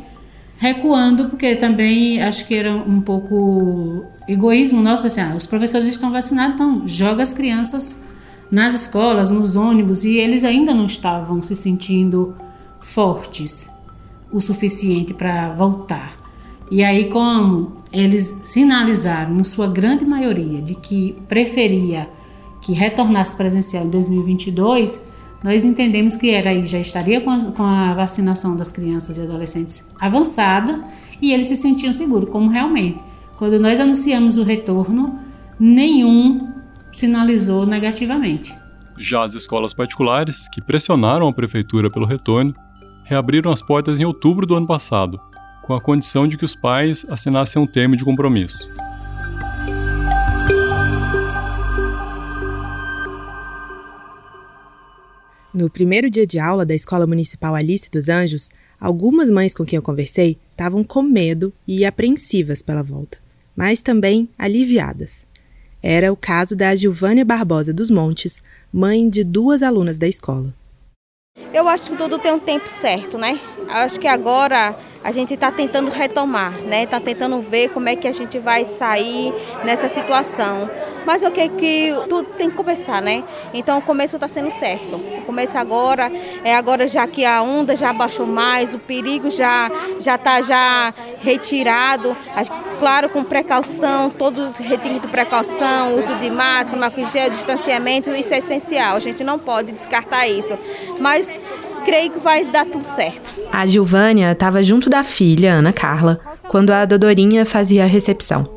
recuando, 0.56 1.28
porque 1.28 1.56
também 1.56 2.22
acho 2.22 2.46
que 2.46 2.54
era 2.54 2.74
um 2.74 3.00
pouco 3.00 4.04
egoísmo 4.28 4.80
nosso, 4.80 5.06
assim, 5.06 5.20
ah, 5.20 5.34
os 5.36 5.46
professores 5.46 5.88
estão 5.88 6.10
vacinados, 6.10 6.54
então 6.54 6.82
joga 6.86 7.22
as 7.22 7.34
crianças 7.34 8.04
nas 8.50 8.74
escolas, 8.74 9.30
nos 9.30 9.56
ônibus, 9.56 10.04
e 10.04 10.16
eles 10.16 10.44
ainda 10.44 10.72
não 10.72 10.86
estavam 10.86 11.42
se 11.42 11.56
sentindo 11.56 12.34
fortes 12.80 13.70
o 14.32 14.40
suficiente 14.40 15.12
para 15.14 15.52
voltar. 15.54 16.16
E 16.70 16.82
aí, 16.82 17.08
como 17.08 17.76
eles 17.92 18.40
sinalizaram, 18.44 19.38
em 19.38 19.44
sua 19.44 19.66
grande 19.66 20.04
maioria, 20.04 20.60
de 20.62 20.74
que 20.74 21.16
preferia 21.28 22.08
que 22.60 22.72
retornasse 22.72 23.36
presencial 23.36 23.84
em 23.84 23.90
2022, 23.90 25.06
nós 25.44 25.62
entendemos 25.62 26.16
que 26.16 26.30
era 26.30 26.48
aí 26.48 26.64
já 26.64 26.78
estaria 26.78 27.20
com 27.20 27.30
a, 27.30 27.38
com 27.52 27.62
a 27.62 27.92
vacinação 27.92 28.56
das 28.56 28.72
crianças 28.72 29.18
e 29.18 29.20
adolescentes 29.20 29.94
avançadas 30.00 30.82
e 31.20 31.34
eles 31.34 31.48
se 31.48 31.56
sentiam 31.56 31.92
seguros, 31.92 32.30
como 32.30 32.48
realmente 32.48 32.98
Quando 33.36 33.60
nós 33.60 33.78
anunciamos 33.78 34.38
o 34.38 34.42
retorno, 34.42 35.18
nenhum 35.60 36.50
sinalizou 36.94 37.66
negativamente. 37.66 38.54
Já 38.98 39.22
as 39.22 39.34
escolas 39.34 39.74
particulares, 39.74 40.48
que 40.48 40.62
pressionaram 40.62 41.28
a 41.28 41.32
prefeitura 41.32 41.90
pelo 41.90 42.06
retorno, 42.06 42.54
reabriram 43.04 43.52
as 43.52 43.60
portas 43.60 44.00
em 44.00 44.04
outubro 44.04 44.46
do 44.46 44.54
ano 44.54 44.66
passado, 44.66 45.20
com 45.62 45.74
a 45.74 45.80
condição 45.80 46.26
de 46.26 46.38
que 46.38 46.44
os 46.44 46.54
pais 46.54 47.04
assinassem 47.10 47.60
um 47.60 47.66
termo 47.66 47.96
de 47.96 48.04
compromisso. 48.04 48.66
No 55.54 55.70
primeiro 55.70 56.10
dia 56.10 56.26
de 56.26 56.40
aula 56.40 56.66
da 56.66 56.74
Escola 56.74 57.06
Municipal 57.06 57.54
Alice 57.54 57.88
dos 57.88 58.08
Anjos, 58.08 58.50
algumas 58.80 59.30
mães 59.30 59.54
com 59.54 59.64
quem 59.64 59.76
eu 59.76 59.82
conversei 59.82 60.36
estavam 60.50 60.82
com 60.82 61.00
medo 61.00 61.52
e 61.64 61.84
apreensivas 61.84 62.60
pela 62.60 62.82
volta, 62.82 63.18
mas 63.54 63.80
também 63.80 64.28
aliviadas. 64.36 65.24
Era 65.80 66.12
o 66.12 66.16
caso 66.16 66.56
da 66.56 66.74
Gilvânia 66.74 67.24
Barbosa 67.24 67.72
dos 67.72 67.88
Montes, 67.88 68.42
mãe 68.72 69.08
de 69.08 69.22
duas 69.22 69.62
alunas 69.62 69.96
da 69.96 70.08
escola. 70.08 70.52
Eu 71.52 71.68
acho 71.68 71.92
que 71.92 71.96
tudo 71.96 72.18
tem 72.18 72.32
um 72.32 72.40
tempo 72.40 72.68
certo, 72.68 73.16
né? 73.16 73.38
Acho 73.68 74.00
que 74.00 74.08
agora 74.08 74.76
a 75.04 75.12
gente 75.12 75.34
está 75.34 75.52
tentando 75.52 75.90
retomar, 75.90 76.52
né? 76.62 76.84
Está 76.84 76.98
tentando 76.98 77.38
ver 77.40 77.68
como 77.68 77.90
é 77.90 77.94
que 77.94 78.08
a 78.08 78.12
gente 78.12 78.38
vai 78.38 78.64
sair 78.64 79.34
nessa 79.62 79.86
situação. 79.86 80.70
Mas 81.04 81.22
o 81.22 81.30
que 81.30 81.42
é 81.42 81.48
que 81.48 81.92
tudo 82.08 82.24
tem 82.38 82.48
que 82.48 82.56
começar, 82.56 83.02
né? 83.02 83.22
Então 83.52 83.76
o 83.76 83.82
começo 83.82 84.16
está 84.16 84.26
sendo 84.26 84.50
certo. 84.50 84.96
O 84.96 85.22
começo 85.26 85.58
agora 85.58 86.10
é 86.42 86.54
agora 86.54 86.88
já 86.88 87.06
que 87.06 87.22
a 87.22 87.42
onda 87.42 87.76
já 87.76 87.92
baixou 87.92 88.26
mais, 88.26 88.72
o 88.72 88.78
perigo 88.78 89.30
já 89.30 89.70
já 90.00 90.14
está 90.14 90.40
já 90.40 90.94
retirado, 91.20 92.16
claro 92.78 93.10
com 93.10 93.22
precaução, 93.22 94.08
todo 94.08 94.52
retinho 94.58 95.00
de 95.00 95.08
precaução, 95.08 95.98
uso 95.98 96.14
de 96.14 96.30
máscara, 96.30 96.86
álcool 96.86 97.04
gel, 97.10 97.28
distanciamento, 97.28 98.10
isso 98.10 98.32
é 98.32 98.38
essencial. 98.38 98.96
A 98.96 99.00
gente 99.00 99.22
não 99.22 99.38
pode 99.38 99.72
descartar 99.72 100.26
isso. 100.26 100.58
Mas 100.98 101.38
creio 101.84 102.10
que 102.10 102.18
vai 102.18 102.44
dar 102.44 102.66
tudo 102.66 102.84
certo. 102.84 103.30
A 103.52 103.66
Gilvânia 103.66 104.32
estava 104.32 104.62
junto 104.62 104.90
da 104.90 105.04
filha, 105.04 105.54
Ana 105.54 105.72
Carla, 105.72 106.18
quando 106.48 106.70
a 106.70 106.84
Dodorinha 106.84 107.44
fazia 107.46 107.84
a 107.84 107.86
recepção. 107.86 108.48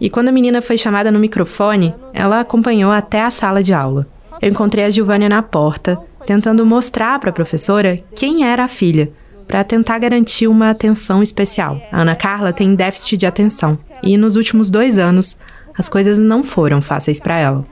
E 0.00 0.08
quando 0.08 0.28
a 0.28 0.32
menina 0.32 0.62
foi 0.62 0.76
chamada 0.76 1.10
no 1.10 1.18
microfone, 1.18 1.94
ela 2.12 2.40
acompanhou 2.40 2.92
até 2.92 3.22
a 3.22 3.30
sala 3.30 3.62
de 3.62 3.74
aula. 3.74 4.06
Eu 4.40 4.50
encontrei 4.50 4.84
a 4.84 4.90
Giovânia 4.90 5.28
na 5.28 5.42
porta, 5.42 5.98
tentando 6.26 6.66
mostrar 6.66 7.18
para 7.18 7.30
a 7.30 7.32
professora 7.32 8.02
quem 8.14 8.44
era 8.44 8.64
a 8.64 8.68
filha, 8.68 9.10
para 9.46 9.64
tentar 9.64 9.98
garantir 9.98 10.48
uma 10.48 10.70
atenção 10.70 11.22
especial. 11.22 11.80
A 11.90 12.02
Ana 12.02 12.16
Carla 12.16 12.52
tem 12.52 12.74
déficit 12.74 13.16
de 13.16 13.26
atenção 13.26 13.78
e 14.02 14.16
nos 14.16 14.36
últimos 14.36 14.70
dois 14.70 14.98
anos 14.98 15.38
as 15.78 15.88
coisas 15.88 16.18
não 16.18 16.42
foram 16.42 16.82
fáceis 16.82 17.20
para 17.20 17.38
ela. 17.38 17.64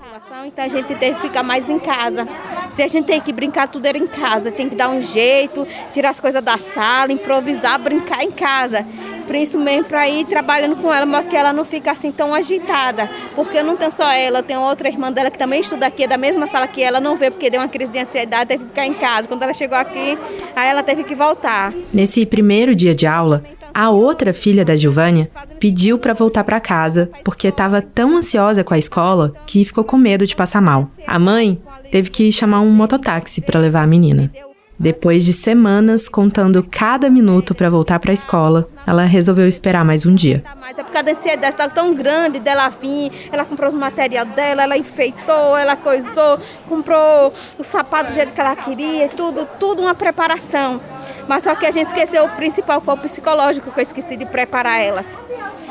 Então 0.54 0.66
a 0.66 0.68
gente 0.68 0.94
tem 0.94 1.12
que 1.12 1.20
ficar 1.20 1.42
mais 1.42 1.68
em 1.68 1.80
casa. 1.80 2.28
Se 2.70 2.80
a 2.80 2.86
gente 2.86 3.06
tem 3.06 3.20
que 3.20 3.32
brincar 3.32 3.66
tudo 3.66 3.86
era 3.86 3.98
em 3.98 4.06
casa, 4.06 4.52
tem 4.52 4.68
que 4.68 4.76
dar 4.76 4.88
um 4.88 5.02
jeito, 5.02 5.66
tirar 5.92 6.10
as 6.10 6.20
coisas 6.20 6.40
da 6.40 6.56
sala, 6.56 7.10
improvisar, 7.10 7.76
brincar 7.76 8.22
em 8.22 8.30
casa. 8.30 8.86
Por 9.26 9.34
isso 9.34 9.58
mesmo, 9.58 9.86
para 9.86 10.08
ir 10.08 10.24
trabalhando 10.26 10.76
com 10.76 10.94
ela, 10.94 11.04
mas 11.04 11.26
que 11.26 11.36
ela 11.36 11.52
não 11.52 11.64
fica 11.64 11.90
assim 11.90 12.12
tão 12.12 12.32
agitada. 12.32 13.10
Porque 13.34 13.58
eu 13.58 13.64
não 13.64 13.76
tenho 13.76 13.90
só 13.90 14.08
ela, 14.12 14.38
eu 14.38 14.42
tenho 14.44 14.60
outra 14.60 14.88
irmã 14.88 15.10
dela 15.10 15.28
que 15.28 15.38
também 15.38 15.60
estuda 15.60 15.86
aqui, 15.86 16.04
é 16.04 16.06
da 16.06 16.16
mesma 16.16 16.46
sala 16.46 16.68
que 16.68 16.80
ela, 16.80 17.00
não 17.00 17.16
vê 17.16 17.32
porque 17.32 17.50
deu 17.50 17.60
uma 17.60 17.68
crise 17.68 17.90
de 17.90 17.98
ansiedade, 17.98 18.50
teve 18.50 18.62
que 18.62 18.70
ficar 18.70 18.86
em 18.86 18.94
casa. 18.94 19.26
Quando 19.26 19.42
ela 19.42 19.54
chegou 19.54 19.76
aqui, 19.76 20.16
aí 20.54 20.68
ela 20.68 20.84
teve 20.84 21.02
que 21.02 21.16
voltar. 21.16 21.74
Nesse 21.92 22.24
primeiro 22.24 22.76
dia 22.76 22.94
de 22.94 23.08
aula, 23.08 23.42
a 23.74 23.90
outra 23.90 24.32
filha 24.32 24.64
da 24.64 24.76
Giovânia 24.76 25.28
pediu 25.58 25.98
para 25.98 26.14
voltar 26.14 26.44
para 26.44 26.60
casa 26.60 27.10
porque 27.24 27.48
estava 27.48 27.82
tão 27.82 28.16
ansiosa 28.16 28.62
com 28.62 28.72
a 28.72 28.78
escola 28.78 29.34
que 29.46 29.64
ficou 29.64 29.82
com 29.82 29.96
medo 29.96 30.26
de 30.26 30.36
passar 30.36 30.62
mal. 30.62 30.88
A 31.06 31.18
mãe 31.18 31.60
teve 31.90 32.08
que 32.08 32.30
chamar 32.30 32.60
um 32.60 32.70
mototáxi 32.70 33.40
para 33.40 33.58
levar 33.58 33.82
a 33.82 33.86
menina. 33.86 34.30
Depois 34.78 35.24
de 35.24 35.32
semanas 35.32 36.08
contando 36.08 36.66
cada 36.68 37.08
minuto 37.08 37.54
para 37.54 37.70
voltar 37.70 38.00
para 38.00 38.10
a 38.10 38.14
escola, 38.14 38.68
ela 38.84 39.04
resolveu 39.04 39.46
esperar 39.46 39.84
mais 39.84 40.04
um 40.04 40.14
dia. 40.14 40.42
É 40.76 40.82
porque 40.82 40.98
a 40.98 41.10
ansiedade 41.10 41.54
estava 41.54 41.72
tão 41.72 41.94
grande 41.94 42.40
dela 42.40 42.68
vir, 42.68 43.12
ela 43.30 43.44
comprou 43.44 43.68
os 43.68 43.74
material 43.74 44.26
dela, 44.26 44.64
ela 44.64 44.76
enfeitou, 44.76 45.56
ela 45.56 45.76
coisou, 45.76 46.40
comprou 46.68 47.32
o 47.56 47.62
sapato 47.62 48.10
do 48.10 48.14
jeito 48.14 48.32
que 48.32 48.40
ela 48.40 48.56
queria, 48.56 49.08
tudo, 49.08 49.46
tudo 49.60 49.82
uma 49.82 49.94
preparação. 49.94 50.80
Mas 51.28 51.44
só 51.44 51.54
que 51.54 51.66
a 51.66 51.70
gente 51.70 51.86
esqueceu 51.86 52.24
o 52.24 52.30
principal, 52.30 52.80
foi 52.80 52.94
o 52.94 52.98
psicológico 52.98 53.70
que 53.72 53.80
eu 53.80 53.82
esqueci 53.82 54.16
de 54.16 54.26
preparar 54.26 54.80
elas. 54.80 55.06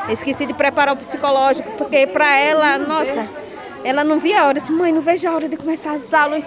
Eu 0.08 0.13
esqueci 0.13 0.46
de 0.46 0.54
preparar 0.54 0.96
o 0.96 0.98
psicológico, 0.98 1.72
porque 1.78 2.08
para 2.08 2.38
ela, 2.38 2.78
nossa, 2.80 3.28
ela 3.84 4.04
não 4.04 4.20
via 4.20 4.42
a 4.42 4.48
hora, 4.48 4.60
disse, 4.60 4.72
mãe, 4.72 4.92
não 4.92 5.02
vejo 5.02 5.28
a 5.28 5.34
hora 5.34 5.48
de 5.48 5.58
começar 5.58 5.94
as 5.94 6.13
aulas, 6.13 6.44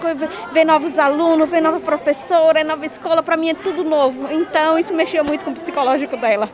ver 0.53 0.65
novos 0.65 0.99
alunos, 0.99 1.49
ver 1.49 1.61
nova 1.61 1.81
professora, 1.81 2.65
nova 2.65 2.85
escola, 2.85 3.23
para 3.23 3.37
mim 3.37 3.51
é 3.51 3.55
tudo 3.55 3.85
novo. 3.85 4.27
Então 4.33 4.79
isso 4.79 4.93
mexeu 4.95 5.25
muito 5.25 5.45
com 5.45 5.51
o 5.51 5.55
psicológico 5.55 6.17
dela. 6.17 6.51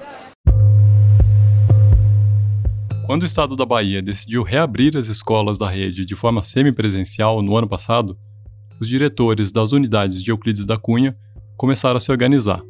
Quando 3.07 3.23
o 3.23 3.27
estado 3.27 3.57
da 3.57 3.67
Bahia 3.67 4.01
decidiu 4.01 4.43
reabrir 4.43 4.97
as 4.97 5.09
escolas 5.09 5.59
da 5.59 5.69
rede 5.69 6.05
de 6.05 6.15
forma 6.15 6.43
semipresencial 6.43 7.43
no 7.43 7.57
ano 7.57 7.69
passado, 7.69 8.17
os 8.81 8.89
diretores 8.89 9.53
das 9.53 9.73
unidades 9.73 10.23
de 10.23 10.31
Euclides 10.31 10.67
da 10.67 10.77
Cunha 10.79 11.17
começaram 11.57 11.97
a 11.97 12.01
se 12.01 12.11
organizar. 12.11 12.63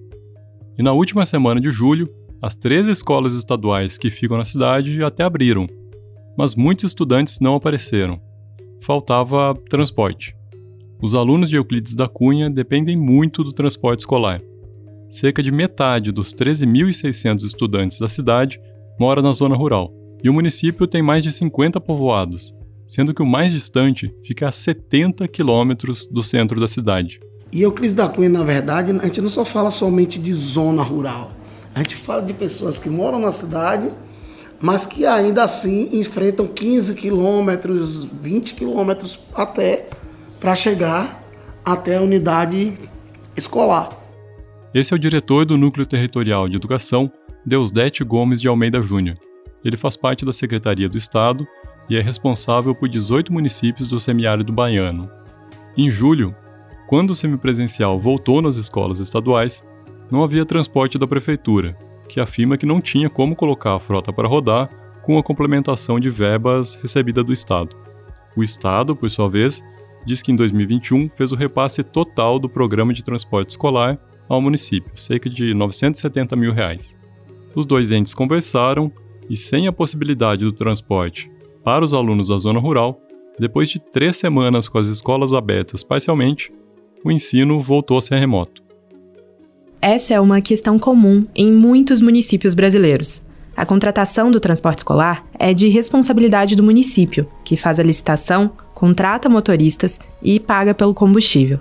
E 0.79 0.83
na 0.83 0.93
última 0.93 1.27
semana 1.27 1.61
de 1.61 1.71
julho, 1.71 2.09
as 2.41 2.55
três 2.55 2.89
escolas 2.89 3.35
estaduais 3.35 3.97
que 3.97 4.11
ficam 4.11 4.37
na 4.37 4.45
cidade 4.45 5.03
até 5.03 5.23
abriram, 5.23 5.69
mas 6.37 6.55
muitos 6.55 6.85
estudantes 6.87 7.39
não 7.41 7.55
apareceram. 7.55 8.21
Faltava 8.81 9.55
transporte. 9.71 10.35
Os 11.01 11.15
alunos 11.15 11.49
de 11.49 11.57
Euclides 11.57 11.95
da 11.95 12.09
Cunha 12.09 12.51
dependem 12.51 12.97
muito 12.97 13.45
do 13.45 13.53
transporte 13.53 14.01
escolar. 14.01 14.41
Cerca 15.11 15.43
de 15.43 15.53
metade 15.53 16.11
dos 16.11 16.33
13.600 16.33 17.45
estudantes 17.45 17.99
da 17.99 18.09
cidade 18.09 18.61
mora 18.99 19.21
na 19.21 19.33
zona 19.33 19.55
rural, 19.55 19.93
e 20.23 20.31
o 20.31 20.33
município 20.33 20.87
tem 20.87 21.03
mais 21.03 21.23
de 21.23 21.33
50 21.33 21.81
povoados, 21.81 22.57
sendo 22.87 23.13
que 23.13 23.23
o 23.23 23.27
mais 23.27 23.53
distante 23.53 24.15
fica 24.25 24.49
a 24.49 24.53
70 24.53 25.27
quilômetros 25.29 26.07
do 26.07 26.23
centro 26.23 26.61
da 26.61 26.69
cidade. 26.69 27.21
E 27.53 27.63
Euclides 27.63 27.95
da 27.95 28.09
Cunha, 28.09 28.29
na 28.29 28.43
verdade, 28.43 28.91
a 28.91 29.05
gente 29.05 29.21
não 29.21 29.29
só 29.29 29.45
fala 29.45 29.71
somente 29.71 30.19
de 30.19 30.33
zona 30.33 30.83
rural, 30.83 31.33
a 31.75 31.79
gente 31.81 31.97
fala 31.97 32.23
de 32.23 32.33
pessoas 32.33 32.79
que 32.79 32.89
moram 32.89 33.19
na 33.19 33.31
cidade 33.31 33.93
mas 34.63 34.87
que 34.87 35.05
ainda 35.05 35.43
assim 35.43 35.89
enfrentam 35.99 36.47
15 36.47 36.95
quilômetros, 36.95 38.05
20 38.05 38.55
quilômetros 38.55 39.19
até 39.35 39.89
para 40.39 40.55
chegar 40.55 41.21
até 41.65 41.97
a 41.97 42.01
unidade 42.01 42.79
escolar. 43.37 43.91
Esse 44.73 44.95
é 44.95 44.97
o 44.97 45.01
diretor 45.01 45.45
do 45.45 45.59
Núcleo 45.59 45.85
Territorial 45.85 46.49
de 46.49 46.55
Educação, 46.55 47.11
Deusdete 47.45 48.05
Gomes 48.05 48.41
de 48.41 48.47
Almeida 48.47 48.81
Júnior. 48.81 49.19
Ele 49.65 49.77
faz 49.77 49.97
parte 49.97 50.25
da 50.25 50.33
Secretaria 50.33 50.89
do 50.89 50.97
Estado 50.97 51.45
e 51.91 51.97
é 51.97 52.01
responsável 52.01 52.73
por 52.73 52.89
18 52.89 53.33
municípios 53.33 53.89
do 53.89 53.99
semiárido 53.99 54.53
baiano. 54.53 55.11
Em 55.77 55.91
julho, 55.91 56.35
quando 56.93 57.13
o 57.13 57.15
semipresencial 57.15 57.99
voltou 57.99 58.43
nas 58.43 58.57
escolas 58.57 59.01
estaduais, 59.01 59.65
não 60.11 60.23
havia 60.23 60.45
transporte 60.45 60.99
da 60.99 61.07
prefeitura 61.07 61.75
que 62.07 62.21
afirma 62.21 62.59
que 62.59 62.67
não 62.67 62.83
tinha 62.83 63.09
como 63.09 63.35
colocar 63.35 63.75
a 63.75 63.81
frota 63.81 64.13
para 64.13 64.29
rodar 64.29 64.69
com 65.01 65.17
a 65.17 65.23
complementação 65.23 65.99
de 65.99 66.11
verbas 66.11 66.75
recebida 66.75 67.25
do 67.25 67.33
Estado. 67.33 67.75
O 68.37 68.43
Estado, 68.43 68.95
por 68.95 69.09
sua 69.09 69.27
vez, 69.27 69.65
diz 70.05 70.21
que 70.21 70.33
em 70.33 70.37
2021 70.37 71.09
fez 71.09 71.33
o 71.33 71.35
repasse 71.35 71.83
total 71.83 72.39
do 72.39 72.47
programa 72.47 72.93
de 72.93 73.03
transporte 73.03 73.49
escolar 73.49 73.99
ao 74.29 74.43
município, 74.43 74.93
cerca 74.95 75.31
de 75.31 75.55
970 75.55 76.37
mil 76.37 76.53
reais. 76.53 76.95
Os 77.55 77.65
dois 77.65 77.91
entes 77.91 78.13
conversaram 78.13 78.93
e, 79.31 79.35
sem 79.35 79.67
a 79.67 79.73
possibilidade 79.73 80.45
do 80.45 80.53
transporte 80.53 81.33
para 81.65 81.87
os 81.87 81.95
alunos 81.95 82.29
da 82.29 82.37
zona 82.37 82.61
rural, 82.61 83.01
depois 83.39 83.71
de 83.71 83.81
três 83.81 84.17
semanas 84.17 84.69
com 84.69 84.77
as 84.77 84.89
escolas 84.89 85.33
abertas 85.33 85.83
parcialmente, 85.83 86.53
o 87.05 87.11
ensino 87.11 87.61
voltou 87.61 87.99
a 87.99 88.03
ser 88.03 88.17
remoto. 88.17 88.63
Essa 89.81 90.15
é 90.15 90.21
uma 90.21 90.41
questão 90.41 90.79
comum 90.79 91.27
em 91.35 91.53
muitos 91.53 92.01
municípios 92.01 92.55
brasileiros. 92.55 93.25
A 93.57 93.67
contratação 93.67 94.31
do 94.31 94.41
transporte 94.41 94.79
escolar 94.79 95.25
é 95.39 95.53
de 95.53 95.69
responsabilidade 95.69 96.57
do 96.57 96.63
município, 96.63 97.27
que 97.45 97.57
faz 97.57 97.79
a 97.79 97.83
licitação, 97.83 98.53
contrata 98.75 99.29
motoristas 99.29 100.01
e 100.23 100.41
paga 100.41 100.73
pelo 100.73 100.95
combustível. 100.95 101.59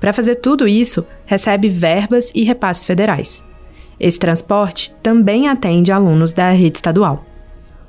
Para 0.00 0.12
fazer 0.12 0.36
tudo 0.36 0.66
isso, 0.66 1.06
recebe 1.24 1.68
verbas 1.68 2.32
e 2.34 2.42
repasses 2.42 2.84
federais. 2.84 3.44
Esse 3.98 4.18
transporte 4.18 4.92
também 5.00 5.48
atende 5.48 5.92
alunos 5.92 6.32
da 6.32 6.50
rede 6.50 6.78
estadual. 6.78 7.24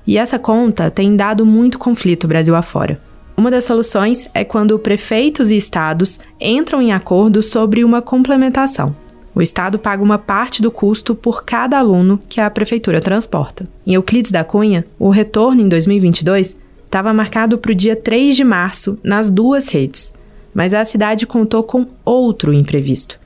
E 0.05 0.17
essa 0.17 0.37
conta 0.37 0.91
tem 0.91 1.15
dado 1.15 1.45
muito 1.45 1.79
conflito 1.79 2.27
Brasil 2.27 2.55
afora. 2.55 3.01
Uma 3.35 3.49
das 3.49 3.65
soluções 3.65 4.29
é 4.33 4.43
quando 4.43 4.77
prefeitos 4.77 5.49
e 5.49 5.57
estados 5.57 6.19
entram 6.39 6.81
em 6.81 6.93
acordo 6.93 7.41
sobre 7.41 7.83
uma 7.83 8.01
complementação 8.01 8.95
O 9.33 9.41
Estado 9.41 9.79
paga 9.79 10.03
uma 10.03 10.19
parte 10.19 10.61
do 10.61 10.69
custo 10.69 11.15
por 11.15 11.43
cada 11.43 11.79
aluno 11.79 12.21
que 12.29 12.39
a 12.39 12.49
prefeitura 12.49 13.01
transporta. 13.01 13.67
Em 13.85 13.95
Euclides 13.95 14.31
da 14.31 14.43
Cunha, 14.43 14.85
o 14.99 15.09
retorno 15.09 15.61
em 15.61 15.67
2022 15.67 16.55
estava 16.85 17.11
marcado 17.11 17.57
para 17.57 17.71
o 17.71 17.75
dia 17.75 17.95
3 17.95 18.35
de 18.35 18.43
março 18.43 18.99
nas 19.03 19.31
duas 19.31 19.67
redes, 19.67 20.13
mas 20.53 20.75
a 20.75 20.85
cidade 20.85 21.25
contou 21.25 21.63
com 21.63 21.87
outro 22.05 22.53
imprevisto. 22.53 23.19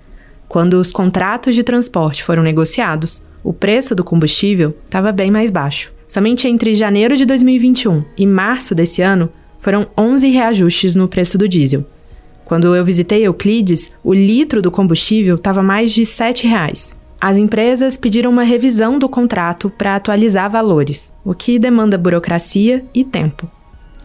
Quando 0.47 0.75
os 0.75 0.93
contratos 0.93 1.53
de 1.53 1.63
transporte 1.63 2.23
foram 2.23 2.41
negociados, 2.41 3.21
o 3.43 3.51
preço 3.51 3.93
do 3.93 4.05
combustível 4.05 4.73
estava 4.85 5.11
bem 5.11 5.29
mais 5.29 5.51
baixo. 5.51 5.91
Somente 6.07 6.47
entre 6.47 6.73
janeiro 6.73 7.17
de 7.17 7.25
2021 7.25 8.05
e 8.17 8.25
março 8.25 8.73
desse 8.73 9.01
ano 9.01 9.29
foram 9.67 9.85
11 9.97 10.29
reajustes 10.29 10.95
no 10.95 11.09
preço 11.09 11.37
do 11.37 11.45
diesel. 11.45 11.83
Quando 12.45 12.73
eu 12.73 12.85
visitei 12.85 13.27
Euclides, 13.27 13.91
o 14.01 14.13
litro 14.13 14.61
do 14.61 14.71
combustível 14.71 15.35
estava 15.35 15.61
mais 15.61 15.91
de 15.91 16.05
7 16.05 16.47
reais. 16.47 16.95
As 17.19 17.35
empresas 17.35 17.97
pediram 17.97 18.31
uma 18.31 18.43
revisão 18.43 18.97
do 18.97 19.09
contrato 19.09 19.69
para 19.69 19.97
atualizar 19.97 20.49
valores, 20.49 21.11
o 21.21 21.33
que 21.33 21.59
demanda 21.59 21.97
burocracia 21.97 22.85
e 22.93 23.03
tempo. 23.03 23.45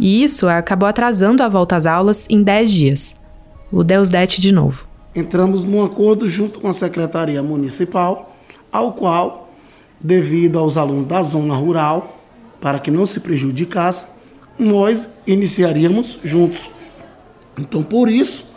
E 0.00 0.24
isso 0.24 0.48
acabou 0.48 0.88
atrasando 0.88 1.44
a 1.44 1.48
volta 1.48 1.76
às 1.76 1.86
aulas 1.86 2.26
em 2.28 2.42
10 2.42 2.72
dias. 2.72 3.14
O 3.70 3.84
Deus 3.84 4.08
Dete 4.08 4.40
de 4.40 4.50
novo. 4.50 4.84
Entramos 5.14 5.62
num 5.62 5.84
acordo 5.84 6.28
junto 6.28 6.58
com 6.58 6.66
a 6.66 6.72
Secretaria 6.72 7.40
Municipal, 7.40 8.34
ao 8.72 8.94
qual, 8.94 9.48
devido 10.00 10.58
aos 10.58 10.76
alunos 10.76 11.06
da 11.06 11.22
zona 11.22 11.54
rural, 11.54 12.18
para 12.60 12.80
que 12.80 12.90
não 12.90 13.06
se 13.06 13.20
prejudicasse, 13.20 14.06
nós 14.62 15.08
iniciaríamos 15.26 16.18
juntos. 16.24 16.70
Então, 17.58 17.82
por 17.82 18.08
isso, 18.08 18.50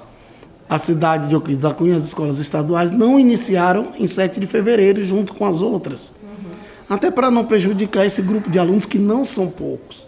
a 0.70 0.78
cidade 0.78 1.28
de 1.28 1.34
Euclides 1.34 1.64
da 1.64 1.74
Cunha, 1.74 1.96
as 1.96 2.06
escolas 2.06 2.40
estaduais, 2.40 2.92
não 2.92 3.20
iniciaram 3.20 3.94
em 3.98 4.08
7 4.08 4.40
de 4.40 4.48
fevereiro 4.48 5.04
junto 5.04 5.34
com 5.34 5.46
as 5.46 5.62
outras. 5.62 6.16
Uhum. 6.24 6.52
Até 6.90 7.12
para 7.12 7.30
não 7.30 7.46
prejudicar 7.46 8.06
esse 8.06 8.22
grupo 8.22 8.50
de 8.50 8.58
alunos 8.58 8.86
que 8.86 8.98
não 8.98 9.26
são 9.26 9.50
poucos. 9.50 10.08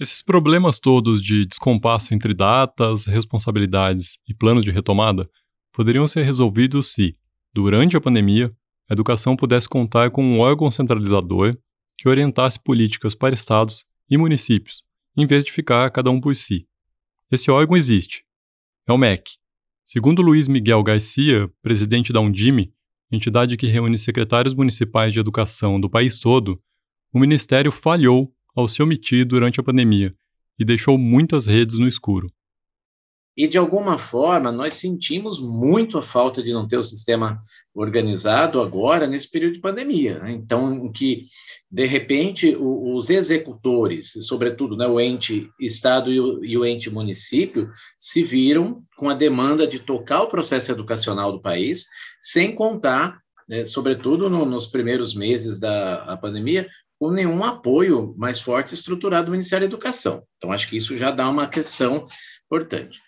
Esses 0.00 0.22
problemas 0.22 0.80
todos 0.80 1.22
de 1.22 1.46
descompasso 1.46 2.12
entre 2.12 2.34
datas, 2.34 3.06
responsabilidades 3.06 4.18
e 4.28 4.34
planos 4.34 4.64
de 4.64 4.72
retomada 4.72 5.28
poderiam 5.72 6.08
ser 6.08 6.24
resolvidos 6.24 6.92
se, 6.92 7.16
durante 7.54 7.96
a 7.96 8.00
pandemia, 8.00 8.52
a 8.90 8.94
educação 8.94 9.36
pudesse 9.36 9.68
contar 9.68 10.10
com 10.10 10.24
um 10.24 10.40
órgão 10.40 10.70
centralizador 10.70 11.56
que 11.96 12.08
orientasse 12.08 12.58
políticas 12.60 13.14
para 13.14 13.34
estados 13.34 13.84
e 14.10 14.18
municípios, 14.18 14.84
em 15.16 15.26
vez 15.26 15.44
de 15.44 15.52
ficar 15.52 15.90
cada 15.90 16.10
um 16.10 16.20
por 16.20 16.34
si. 16.34 16.66
Esse 17.30 17.50
órgão 17.50 17.76
existe. 17.76 18.24
É 18.86 18.92
o 18.92 18.98
MEC. 18.98 19.32
Segundo 19.84 20.22
Luiz 20.22 20.48
Miguel 20.48 20.82
Garcia, 20.82 21.50
presidente 21.60 22.12
da 22.12 22.20
Undime, 22.20 22.72
entidade 23.10 23.56
que 23.56 23.66
reúne 23.66 23.98
secretários 23.98 24.54
municipais 24.54 25.12
de 25.12 25.20
educação 25.20 25.80
do 25.80 25.90
país 25.90 26.18
todo, 26.18 26.60
o 27.12 27.18
ministério 27.18 27.70
falhou 27.70 28.34
ao 28.54 28.66
se 28.66 28.82
omitir 28.82 29.26
durante 29.26 29.60
a 29.60 29.62
pandemia 29.62 30.14
e 30.58 30.64
deixou 30.64 30.96
muitas 30.96 31.46
redes 31.46 31.78
no 31.78 31.86
escuro. 31.86 32.32
E, 33.36 33.48
de 33.48 33.56
alguma 33.56 33.96
forma, 33.96 34.52
nós 34.52 34.74
sentimos 34.74 35.40
muito 35.40 35.98
a 35.98 36.02
falta 36.02 36.42
de 36.42 36.52
não 36.52 36.66
ter 36.66 36.76
o 36.76 36.84
sistema 36.84 37.38
organizado 37.74 38.60
agora, 38.60 39.06
nesse 39.06 39.30
período 39.30 39.54
de 39.54 39.60
pandemia. 39.60 40.18
Né? 40.18 40.32
Então, 40.32 40.92
que, 40.92 41.24
de 41.70 41.86
repente, 41.86 42.54
o, 42.54 42.94
os 42.94 43.08
executores, 43.08 44.12
sobretudo 44.26 44.76
né, 44.76 44.86
o 44.86 45.00
ente 45.00 45.50
Estado 45.58 46.12
e 46.12 46.20
o, 46.20 46.44
e 46.44 46.58
o, 46.58 46.64
ente 46.66 46.90
município, 46.90 47.70
se 47.98 48.22
viram 48.22 48.82
com 48.98 49.08
a 49.08 49.14
demanda 49.14 49.66
de 49.66 49.78
tocar 49.78 50.22
o 50.22 50.28
processo 50.28 50.70
educacional 50.70 51.32
do 51.32 51.40
país, 51.40 51.86
sem 52.20 52.54
contar, 52.54 53.18
né, 53.48 53.64
sobretudo 53.64 54.28
no, 54.28 54.44
nos 54.44 54.66
primeiros 54.66 55.14
meses 55.14 55.58
da 55.58 56.18
pandemia, 56.20 56.68
com 56.98 57.10
nenhum 57.10 57.42
apoio 57.42 58.14
mais 58.16 58.40
forte 58.40 58.74
estruturado 58.74 59.26
do 59.26 59.32
Ministério 59.32 59.66
da 59.66 59.74
Educação. 59.74 60.22
Então, 60.36 60.52
acho 60.52 60.68
que 60.68 60.76
isso 60.76 60.96
já 60.96 61.10
dá 61.10 61.28
uma 61.28 61.48
questão 61.48 62.06
importante. 62.44 63.00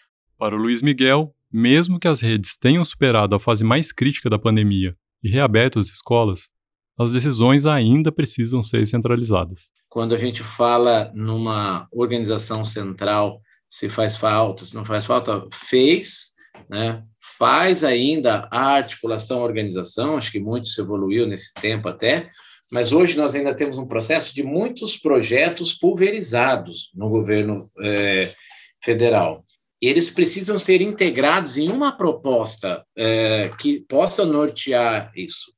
Para 0.45 0.57
o 0.57 0.59
Luiz 0.59 0.83
Miguel, 0.83 1.35
mesmo 1.51 1.99
que 1.99 2.07
as 2.07 2.21
redes 2.21 2.55
tenham 2.55 2.85
superado 2.85 3.35
a 3.35 3.41
fase 3.41 3.65
mais 3.65 3.91
crítica 3.91 4.29
da 4.29 4.39
pandemia 4.39 4.95
e 5.23 5.31
reaberto 5.31 5.79
as 5.79 5.87
escolas, 5.87 6.51
as 6.99 7.13
decisões 7.13 7.65
ainda 7.65 8.13
precisam 8.13 8.63
ser 8.63 8.87
centralizadas. 8.87 9.71
Quando 9.89 10.15
a 10.15 10.19
gente 10.19 10.43
fala 10.43 11.11
numa 11.15 11.89
organização 11.91 12.63
central, 12.63 13.41
se 13.67 13.89
faz 13.89 14.19
falta, 14.19 14.67
se 14.67 14.75
não 14.75 14.85
faz 14.85 15.07
falta, 15.07 15.47
fez, 15.51 16.35
né? 16.69 17.01
faz 17.39 17.83
ainda 17.83 18.47
a 18.51 18.75
articulação, 18.75 19.41
a 19.41 19.45
organização, 19.45 20.19
acho 20.19 20.31
que 20.31 20.41
muito 20.41 20.69
se 20.69 20.79
evoluiu 20.79 21.27
nesse 21.27 21.55
tempo 21.55 21.89
até, 21.89 22.29
mas 22.71 22.93
hoje 22.93 23.17
nós 23.17 23.35
ainda 23.35 23.55
temos 23.55 23.79
um 23.79 23.87
processo 23.87 24.35
de 24.35 24.43
muitos 24.43 24.95
projetos 24.99 25.73
pulverizados 25.73 26.91
no 26.95 27.09
governo 27.09 27.67
é, 27.81 28.35
federal. 28.83 29.39
Eles 29.87 30.11
precisam 30.11 30.59
ser 30.59 30.81
integrados 30.81 31.57
em 31.57 31.71
uma 31.71 31.93
proposta 31.93 32.85
é, 32.97 33.51
que 33.59 33.81
possa 33.81 34.25
nortear 34.25 35.13
isso. 35.17 35.51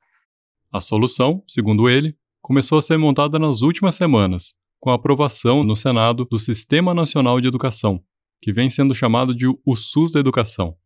A 0.72 0.80
solução, 0.80 1.42
segundo 1.46 1.88
ele, 1.88 2.16
começou 2.42 2.78
a 2.78 2.82
ser 2.82 2.96
montada 2.96 3.38
nas 3.38 3.62
últimas 3.62 3.94
semanas, 3.94 4.54
com 4.78 4.90
a 4.90 4.94
aprovação 4.94 5.64
no 5.64 5.74
Senado 5.74 6.24
do 6.24 6.38
Sistema 6.38 6.94
Nacional 6.94 7.40
de 7.40 7.48
Educação, 7.48 8.02
que 8.40 8.52
vem 8.52 8.70
sendo 8.70 8.94
chamado 8.94 9.34
de 9.34 9.46
o 9.46 9.76
SUS 9.76 10.12
da 10.12 10.20
Educação. 10.20 10.76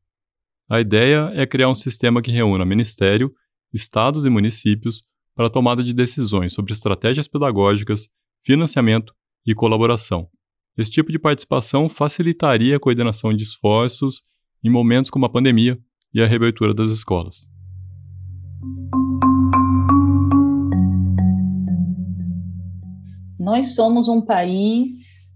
A 0.69 0.81
ideia 0.81 1.31
é 1.35 1.45
criar 1.47 1.69
um 1.69 1.75
sistema 1.75 2.23
que 2.23 2.31
reúna 2.31 2.65
ministério, 2.65 3.35
estados 3.73 4.25
e 4.25 4.31
municípios 4.31 5.05
para 5.35 5.47
a 5.47 5.51
tomada 5.51 5.83
de 5.83 5.93
decisões 5.93 6.53
sobre 6.53 6.73
estratégias 6.73 7.27
pedagógicas, 7.27 8.09
financiamento 8.43 9.15
e 9.45 9.55
colaboração. 9.55 10.29
Esse 10.81 10.93
tipo 10.93 11.13
de 11.13 11.19
participação 11.19 11.91
facilitaria 11.91 12.75
a 12.75 12.81
coordenação 12.81 13.35
de 13.35 13.43
esforços 13.43 14.23
em 14.65 14.71
momentos 14.71 15.11
como 15.11 15.27
a 15.27 15.29
pandemia 15.29 15.79
e 16.15 16.23
a 16.23 16.27
reabertura 16.27 16.73
das 16.73 16.91
escolas. 16.91 17.51
Nós 23.39 23.75
somos 23.75 24.09
um 24.09 24.25
país 24.25 25.35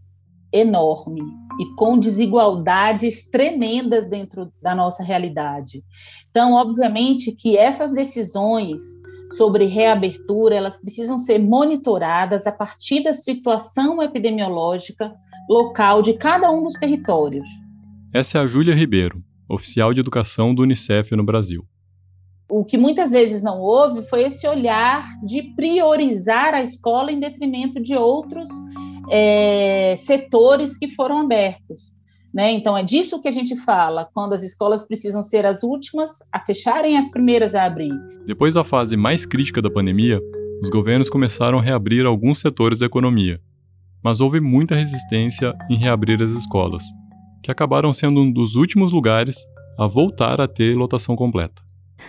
enorme 0.50 1.20
e 1.60 1.74
com 1.76 1.98
desigualdades 1.98 3.28
tremendas 3.28 4.08
dentro 4.08 4.50
da 4.62 4.74
nossa 4.74 5.02
realidade. 5.02 5.84
Então, 6.30 6.54
obviamente 6.54 7.32
que 7.32 7.58
essas 7.58 7.92
decisões 7.92 8.82
sobre 9.30 9.66
reabertura, 9.66 10.54
elas 10.54 10.80
precisam 10.80 11.18
ser 11.18 11.38
monitoradas 11.38 12.46
a 12.46 12.52
partir 12.52 13.02
da 13.02 13.12
situação 13.12 14.02
epidemiológica 14.02 15.14
local 15.48 16.02
de 16.02 16.14
cada 16.14 16.50
um 16.50 16.62
dos 16.62 16.74
territórios. 16.74 17.46
Essa 18.12 18.38
é 18.38 18.40
a 18.40 18.46
Júlia 18.46 18.74
Ribeiro, 18.74 19.22
oficial 19.48 19.92
de 19.92 20.00
educação 20.00 20.54
do 20.54 20.62
Unicef 20.62 21.14
no 21.14 21.24
Brasil. 21.24 21.64
O 22.48 22.64
que 22.64 22.76
muitas 22.76 23.12
vezes 23.12 23.42
não 23.42 23.58
houve 23.58 24.02
foi 24.02 24.24
esse 24.24 24.46
olhar 24.46 25.04
de 25.24 25.42
priorizar 25.56 26.54
a 26.54 26.62
escola 26.62 27.10
em 27.10 27.18
detrimento 27.18 27.80
de 27.80 27.96
outros 27.96 28.48
é, 29.10 29.96
setores 29.98 30.76
que 30.76 30.88
foram 30.88 31.20
abertos. 31.20 31.94
Né? 32.32 32.52
Então, 32.52 32.76
é 32.76 32.82
disso 32.82 33.20
que 33.22 33.28
a 33.28 33.32
gente 33.32 33.54
fala 33.56 34.08
quando 34.12 34.32
as 34.32 34.42
escolas 34.42 34.84
precisam 34.84 35.22
ser 35.22 35.46
as 35.46 35.62
últimas 35.62 36.10
a 36.32 36.40
fecharem 36.40 36.98
as 36.98 37.08
primeiras 37.08 37.54
a 37.54 37.64
abrir. 37.64 37.92
Depois 38.26 38.54
da 38.54 38.64
fase 38.64 38.96
mais 38.96 39.24
crítica 39.24 39.62
da 39.62 39.70
pandemia, 39.70 40.20
os 40.60 40.68
governos 40.68 41.08
começaram 41.08 41.58
a 41.60 41.62
reabrir 41.62 42.04
alguns 42.04 42.40
setores 42.40 42.80
da 42.80 42.86
economia, 42.86 43.40
mas 44.04 44.20
houve 44.20 44.38
muita 44.38 44.74
resistência 44.74 45.54
em 45.70 45.76
reabrir 45.78 46.22
as 46.22 46.30
escolas, 46.30 46.84
que 47.42 47.50
acabaram 47.50 47.92
sendo 47.92 48.20
um 48.20 48.30
dos 48.30 48.54
últimos 48.54 48.92
lugares 48.92 49.46
a 49.78 49.86
voltar 49.86 50.40
a 50.40 50.46
ter 50.46 50.76
lotação 50.76 51.16
completa. 51.16 51.62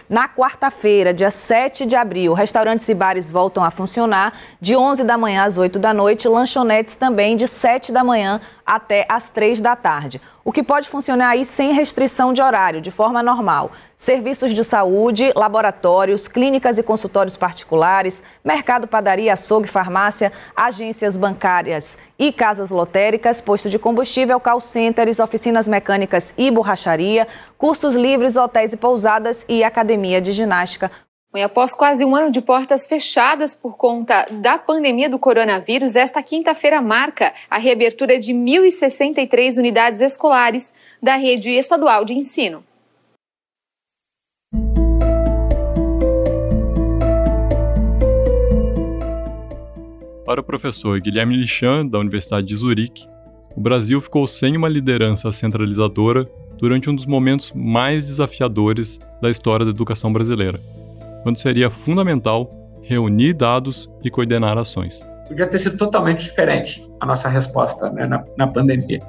Na 0.09 0.27
quarta-feira, 0.27 1.13
dia 1.13 1.31
7 1.31 1.85
de 1.85 1.95
abril, 1.95 2.33
restaurantes 2.33 2.87
e 2.89 2.93
bares 2.93 3.31
voltam 3.31 3.63
a 3.63 3.71
funcionar 3.71 4.33
de 4.59 4.75
11 4.75 5.03
da 5.03 5.17
manhã 5.17 5.43
às 5.43 5.57
8 5.57 5.79
da 5.79 5.93
noite, 5.93 6.27
lanchonetes 6.27 6.95
também 6.95 7.37
de 7.37 7.47
7 7.47 7.91
da 7.91 8.03
manhã 8.03 8.41
até 8.65 9.05
às 9.07 9.29
3 9.29 9.61
da 9.61 9.75
tarde. 9.75 10.19
O 10.43 10.51
que 10.51 10.63
pode 10.63 10.89
funcionar 10.89 11.29
aí 11.29 11.45
sem 11.45 11.73
restrição 11.73 12.33
de 12.33 12.41
horário, 12.41 12.81
de 12.81 12.91
forma 12.91 13.21
normal. 13.21 13.71
Serviços 13.95 14.53
de 14.53 14.63
saúde, 14.63 15.31
laboratórios, 15.35 16.27
clínicas 16.27 16.77
e 16.77 16.83
consultórios 16.83 17.37
particulares, 17.37 18.23
mercado, 18.43 18.87
padaria, 18.87 19.33
açougue, 19.33 19.67
farmácia, 19.67 20.31
agências 20.55 21.15
bancárias 21.15 21.97
e 22.17 22.31
casas 22.31 22.69
lotéricas, 22.69 23.41
posto 23.41 23.69
de 23.69 23.77
combustível, 23.77 24.39
call 24.39 24.61
centers, 24.61 25.19
oficinas 25.19 25.67
mecânicas 25.67 26.33
e 26.37 26.49
borracharia, 26.49 27.27
cursos 27.57 27.95
livres, 27.95 28.37
hotéis 28.37 28.73
e 28.73 28.77
pousadas 28.77 29.45
e 29.47 29.63
academia 29.63 30.21
de 30.21 30.31
ginástica 30.31 30.91
e 31.35 31.41
após 31.41 31.75
quase 31.75 32.05
um 32.05 32.15
ano 32.15 32.31
de 32.31 32.39
portas 32.39 32.87
fechadas 32.87 33.53
por 33.53 33.75
conta 33.75 34.25
da 34.31 34.57
pandemia 34.57 35.09
do 35.09 35.19
coronavírus, 35.19 35.93
esta 35.93 36.23
quinta-feira 36.23 36.81
marca 36.81 37.33
a 37.49 37.57
reabertura 37.57 38.17
de 38.17 38.33
1.063 38.33 39.57
unidades 39.57 39.99
escolares 39.99 40.73
da 41.03 41.17
rede 41.17 41.49
estadual 41.49 42.05
de 42.05 42.13
ensino. 42.13 42.63
Para 50.25 50.39
o 50.39 50.43
professor 50.43 51.01
Guilherme 51.01 51.35
Lichan, 51.35 51.85
da 51.85 51.99
Universidade 51.99 52.47
de 52.47 52.55
Zurique, 52.55 53.05
o 53.57 53.59
Brasil 53.59 53.99
ficou 53.99 54.25
sem 54.25 54.55
uma 54.55 54.69
liderança 54.69 55.31
centralizadora 55.33 56.29
durante 56.57 56.89
um 56.89 56.95
dos 56.95 57.05
momentos 57.05 57.51
mais 57.53 58.05
desafiadores 58.05 58.99
da 59.21 59.29
história 59.29 59.65
da 59.65 59.71
educação 59.71 60.13
brasileira 60.13 60.59
quando 61.25 61.39
seria 61.39 61.71
fundamental 61.71 62.51
reunir 62.83 63.33
dados 63.33 63.91
e 64.03 64.11
coordenar 64.11 64.59
ações. 64.59 65.03
Podia 65.27 65.47
ter 65.47 65.57
sido 65.57 65.75
totalmente 65.75 66.25
diferente 66.25 66.87
a 66.99 67.05
nossa 67.07 67.27
resposta 67.27 67.89
né, 67.89 68.05
na, 68.05 68.23
na 68.37 68.45
pandemia. 68.45 69.01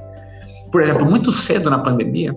Por 0.73 0.83
exemplo, 0.83 1.05
muito 1.05 1.31
cedo 1.31 1.69
na 1.69 1.79
pandemia, 1.79 2.35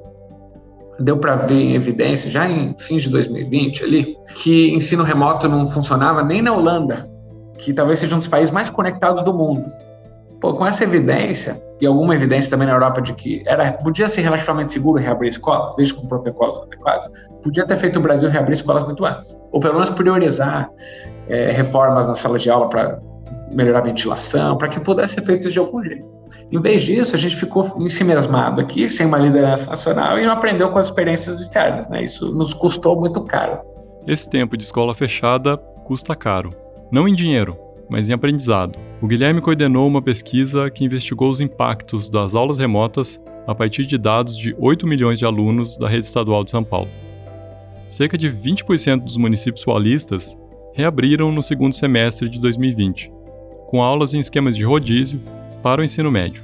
deu 0.99 1.15
para 1.15 1.37
ver 1.37 1.61
em 1.61 1.75
evidência, 1.75 2.29
já 2.29 2.45
em 2.45 2.75
fins 2.77 3.03
de 3.03 3.09
2020 3.09 3.83
ali, 3.85 4.17
que 4.35 4.69
ensino 4.73 5.01
remoto 5.01 5.47
não 5.47 5.65
funcionava 5.65 6.21
nem 6.25 6.41
na 6.41 6.53
Holanda, 6.53 7.09
que 7.57 7.71
talvez 7.71 7.99
seja 7.99 8.15
um 8.15 8.19
dos 8.19 8.27
países 8.27 8.51
mais 8.51 8.69
conectados 8.69 9.23
do 9.23 9.33
mundo. 9.33 9.63
Pô, 10.39 10.53
com 10.53 10.65
essa 10.65 10.83
evidência, 10.83 11.61
e 11.81 11.85
alguma 11.85 12.15
evidência 12.15 12.49
também 12.49 12.67
na 12.67 12.73
Europa 12.73 13.01
de 13.01 13.13
que 13.13 13.43
era, 13.45 13.73
podia 13.73 14.07
ser 14.07 14.21
relativamente 14.21 14.71
seguro 14.71 15.01
reabrir 15.01 15.29
escolas, 15.29 15.75
desde 15.75 15.93
com 15.93 16.07
protocolos 16.07 16.61
adequados, 16.61 17.09
podia 17.43 17.65
ter 17.65 17.77
feito 17.77 17.99
o 17.99 18.01
Brasil 18.01 18.29
reabrir 18.29 18.53
escolas 18.53 18.85
muito 18.85 19.05
antes. 19.05 19.41
Ou 19.51 19.59
pelo 19.59 19.73
menos 19.73 19.89
priorizar 19.89 20.69
é, 21.27 21.51
reformas 21.51 22.07
na 22.07 22.15
sala 22.15 22.37
de 22.37 22.49
aula 22.49 22.69
para 22.69 23.01
melhorar 23.51 23.79
a 23.79 23.83
ventilação, 23.83 24.57
para 24.57 24.67
que 24.67 24.79
pudesse 24.79 25.15
ser 25.15 25.23
feito 25.23 25.49
de 25.49 25.59
algum 25.59 25.83
jeito. 25.83 26.05
Em 26.51 26.59
vez 26.59 26.81
disso, 26.81 27.15
a 27.15 27.19
gente 27.19 27.35
ficou 27.35 27.65
em 27.79 27.89
si 27.89 28.03
mesmado 28.03 28.61
aqui, 28.61 28.89
sem 28.89 29.05
uma 29.05 29.17
liderança 29.17 29.69
nacional, 29.69 30.19
e 30.19 30.25
não 30.25 30.33
aprendeu 30.33 30.69
com 30.71 30.79
as 30.79 30.87
experiências 30.87 31.39
externas. 31.39 31.89
Né? 31.89 32.03
Isso 32.03 32.31
nos 32.31 32.53
custou 32.53 32.99
muito 32.99 33.21
caro. 33.23 33.59
Esse 34.07 34.29
tempo 34.29 34.55
de 34.55 34.63
escola 34.63 34.95
fechada 34.95 35.57
custa 35.85 36.15
caro. 36.15 36.51
Não 36.91 37.07
em 37.07 37.13
dinheiro, 37.13 37.57
mas 37.89 38.09
em 38.09 38.13
aprendizado. 38.13 38.77
O 39.01 39.07
Guilherme 39.07 39.41
coordenou 39.41 39.87
uma 39.87 40.01
pesquisa 40.01 40.69
que 40.69 40.83
investigou 40.83 41.29
os 41.29 41.41
impactos 41.41 42.09
das 42.09 42.35
aulas 42.35 42.59
remotas 42.59 43.19
a 43.47 43.55
partir 43.55 43.85
de 43.85 43.97
dados 43.97 44.37
de 44.37 44.55
8 44.59 44.85
milhões 44.85 45.17
de 45.17 45.25
alunos 45.25 45.77
da 45.77 45.89
rede 45.89 46.05
estadual 46.05 46.43
de 46.43 46.51
São 46.51 46.63
Paulo. 46.63 46.89
Cerca 47.89 48.17
de 48.17 48.29
20% 48.29 49.03
dos 49.03 49.17
municípios 49.17 49.65
paulistas 49.65 50.37
reabriram 50.73 51.31
no 51.31 51.41
segundo 51.41 51.73
semestre 51.73 52.29
de 52.29 52.39
2020, 52.39 53.11
com 53.67 53.81
aulas 53.81 54.13
em 54.13 54.19
esquemas 54.19 54.55
de 54.55 54.63
rodízio 54.63 55.19
para 55.63 55.81
o 55.81 55.83
ensino 55.83 56.11
médio. 56.11 56.43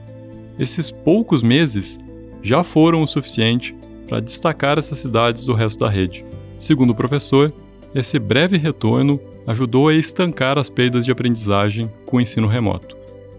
Esses 0.58 0.89
poucos 0.89 1.43
meses 1.43 1.99
já 2.41 2.63
foram 2.63 3.01
o 3.01 3.08
suficiente 3.08 3.75
para 4.08 4.19
destacar 4.19 4.77
essas 4.77 4.99
cidades 4.99 5.45
do 5.45 5.53
resto 5.53 5.79
da 5.79 5.89
rede. 5.89 6.25
Segundo 6.58 6.91
o 6.91 6.95
professor, 6.95 7.53
esse 7.93 8.17
breve 8.17 8.58
retorno 8.58 9.19
ajudou 9.47 9.89
a 9.89 9.93
estancar 9.93 10.58
as 10.58 10.69
perdas 10.69 11.05
de 11.05 11.12
aprendizagem 11.12 11.91
com 12.05 12.17
o 12.17 12.21
ensino 12.21 12.47
remoto, 12.47 12.97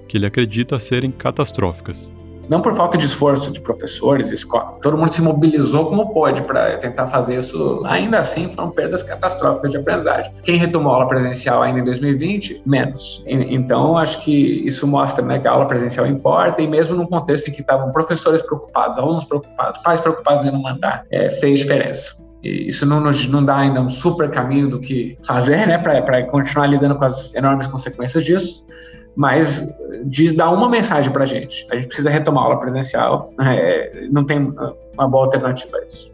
que 0.09 0.17
ele 0.17 0.27
acredita 0.27 0.79
serem 0.79 1.11
catastróficas. 1.11 2.13
Não 2.49 2.61
por 2.61 2.77
falta 2.77 2.97
de 2.97 3.05
esforço 3.05 3.51
de 3.51 3.61
professores, 3.61 4.31
escolas, 4.31 4.79
todo 4.79 4.97
mundo 4.97 5.09
se 5.09 5.21
mobilizou 5.21 5.87
como 5.87 6.13
pôde 6.13 6.43
para 6.43 6.79
tentar 6.79 7.09
fazer 7.09 7.39
isso. 7.39 7.83
Ainda 7.85 8.21
assim, 8.21 8.49
foram 8.51 8.71
perdas 8.71 9.03
catastróficas 9.03 9.73
de 9.73 9.79
aprendizagem. 9.79 10.33
Quem 10.45 10.57
retomou 10.57 10.93
a 10.93 10.97
aula 10.97 11.09
presencial 11.09 11.63
ainda 11.63 11.81
em 11.81 11.85
2020? 11.85 12.63
Menos. 12.65 13.25
Então, 13.27 13.99
acho 13.99 14.23
que 14.23 14.65
isso 14.67 14.87
mostra 14.87 15.25
né, 15.25 15.41
que 15.41 15.49
a 15.49 15.51
aula 15.51 15.67
presencial 15.67 16.07
importa, 16.07 16.63
e 16.63 16.69
mesmo 16.69 16.95
num 16.95 17.07
contexto 17.07 17.49
em 17.49 17.53
que 17.53 17.63
estavam 17.63 17.91
professores 17.91 18.41
preocupados, 18.43 18.97
alunos 18.97 19.25
preocupados, 19.25 19.83
pais 19.83 20.01
preocupados 20.01 20.45
em 20.45 20.53
não 20.53 20.63
mandar, 20.63 21.05
é, 21.11 21.31
fez 21.33 21.61
diferença 21.61 22.26
isso 22.67 22.87
não 22.87 23.01
nos 23.01 23.27
não 23.29 23.45
dá 23.45 23.59
ainda 23.59 23.81
um 23.81 23.89
super 23.89 24.31
caminho 24.31 24.71
do 24.71 24.81
que 24.81 25.19
fazer, 25.27 25.67
né, 25.67 25.79
para 25.79 26.23
continuar 26.25 26.67
lidando 26.67 26.97
com 26.97 27.05
as 27.05 27.35
enormes 27.35 27.67
consequências 27.67 28.25
disso, 28.25 28.65
mas 29.15 29.73
diz, 30.05 30.35
dá 30.35 30.51
uma 30.51 30.69
mensagem 30.69 31.11
para 31.11 31.25
a 31.25 31.27
gente. 31.27 31.67
A 31.71 31.75
gente 31.77 31.87
precisa 31.87 32.11
retomar 32.11 32.45
a 32.45 32.47
aula 32.47 32.61
presencial, 32.61 33.31
é, 33.41 34.07
não 34.11 34.25
tem 34.25 34.53
uma 34.95 35.09
boa 35.09 35.25
alternativa 35.25 35.79
a 35.79 35.87
isso. 35.87 36.13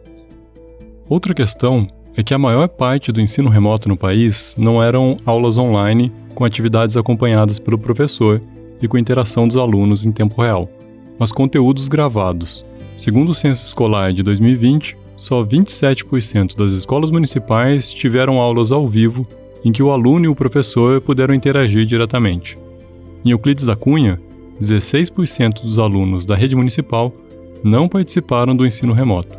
Outra 1.09 1.33
questão 1.33 1.85
é 2.15 2.23
que 2.23 2.33
a 2.33 2.37
maior 2.37 2.67
parte 2.67 3.11
do 3.11 3.19
ensino 3.19 3.49
remoto 3.49 3.89
no 3.89 3.97
país 3.97 4.55
não 4.57 4.81
eram 4.81 5.17
aulas 5.25 5.57
online 5.57 6.11
com 6.33 6.45
atividades 6.45 6.95
acompanhadas 6.95 7.59
pelo 7.59 7.77
professor 7.77 8.41
e 8.81 8.87
com 8.87 8.97
interação 8.97 9.47
dos 9.47 9.57
alunos 9.57 10.05
em 10.05 10.11
tempo 10.11 10.41
real, 10.41 10.69
mas 11.17 11.31
conteúdos 11.31 11.87
gravados. 11.87 12.65
Segundo 12.97 13.29
o 13.29 13.33
Censo 13.33 13.65
Escolar 13.65 14.13
de 14.13 14.23
2020, 14.23 14.97
só 15.23 15.41
27% 15.41 16.57
das 16.57 16.73
escolas 16.73 17.09
municipais 17.09 17.93
tiveram 17.93 18.41
aulas 18.41 18.73
ao 18.73 18.89
vivo 18.89 19.25
em 19.63 19.71
que 19.71 19.81
o 19.81 19.89
aluno 19.89 20.25
e 20.25 20.27
o 20.27 20.35
professor 20.35 20.99
puderam 20.99 21.33
interagir 21.33 21.85
diretamente. 21.85 22.57
Em 23.23 23.31
Euclides 23.31 23.63
da 23.63 23.73
Cunha, 23.73 24.19
16% 24.59 25.61
dos 25.61 25.79
alunos 25.79 26.25
da 26.25 26.35
rede 26.35 26.57
municipal 26.57 27.13
não 27.63 27.87
participaram 27.87 28.53
do 28.53 28.65
ensino 28.65 28.91
remoto 28.91 29.37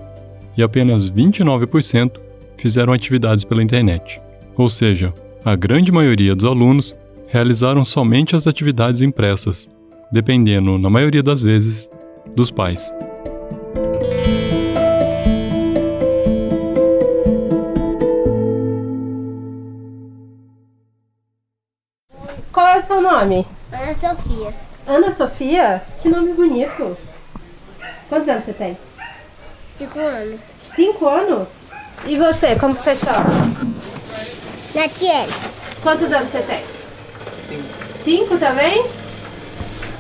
e 0.57 0.63
apenas 0.63 1.11
29% 1.11 2.13
fizeram 2.57 2.95
atividades 2.95 3.45
pela 3.45 3.63
internet. 3.63 4.23
Ou 4.57 4.71
seja, 4.71 5.13
a 5.45 5.55
grande 5.55 5.93
maioria 5.93 6.35
dos 6.35 6.47
alunos 6.47 6.97
realizaram 7.27 7.85
somente 7.85 8.35
as 8.35 8.47
atividades 8.47 9.03
impressas, 9.03 9.69
dependendo, 10.11 10.79
na 10.79 10.89
maioria 10.89 11.23
das 11.23 11.43
vezes, 11.43 11.91
dos 12.35 12.51
pais. 12.51 12.91
Nome? 23.05 23.47
Ana 23.71 23.95
Sofia. 23.95 24.55
Ana 24.87 25.15
Sofia? 25.15 25.83
Que 26.03 26.09
nome 26.09 26.33
bonito. 26.33 26.97
Quantos 28.09 28.29
anos 28.29 28.45
você 28.45 28.53
tem? 28.53 28.77
Cinco 29.79 29.99
anos. 29.99 30.41
Cinco 30.75 31.09
anos? 31.09 31.49
E 32.07 32.17
você, 32.19 32.57
como 32.57 32.75
você 32.75 32.97
chama? 32.97 33.31
Natiele. 34.75 35.33
Quantos 35.83 36.11
anos 36.13 36.31
você 36.31 36.43
tem? 36.43 36.65
Cinco. 37.49 38.05
Cinco 38.05 38.39
também? 38.39 38.87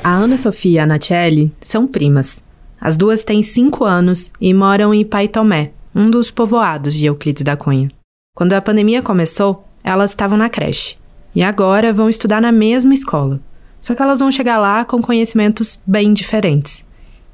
A 0.02 0.10
Ana 0.16 0.36
Sofia 0.36 0.72
e 0.72 0.78
a 0.78 0.86
Natiele 0.86 1.52
são 1.60 1.86
primas. 1.86 2.42
As 2.80 2.96
duas 2.96 3.24
têm 3.24 3.42
cinco 3.42 3.84
anos 3.84 4.30
e 4.40 4.52
moram 4.52 4.92
em 4.92 5.04
Paitomé, 5.04 5.72
um 5.94 6.10
dos 6.10 6.30
povoados 6.30 6.92
de 6.92 7.06
Euclides 7.06 7.42
da 7.44 7.56
Cunha. 7.56 7.90
Quando 8.36 8.52
a 8.52 8.60
pandemia 8.60 9.00
começou, 9.02 9.66
elas 9.82 10.10
estavam 10.10 10.36
na 10.36 10.50
creche. 10.50 10.98
E 11.34 11.42
agora 11.42 11.92
vão 11.92 12.08
estudar 12.08 12.40
na 12.40 12.52
mesma 12.52 12.94
escola. 12.94 13.40
Só 13.80 13.94
que 13.94 14.02
elas 14.02 14.20
vão 14.20 14.30
chegar 14.30 14.58
lá 14.58 14.84
com 14.84 15.02
conhecimentos 15.02 15.80
bem 15.86 16.12
diferentes. 16.12 16.84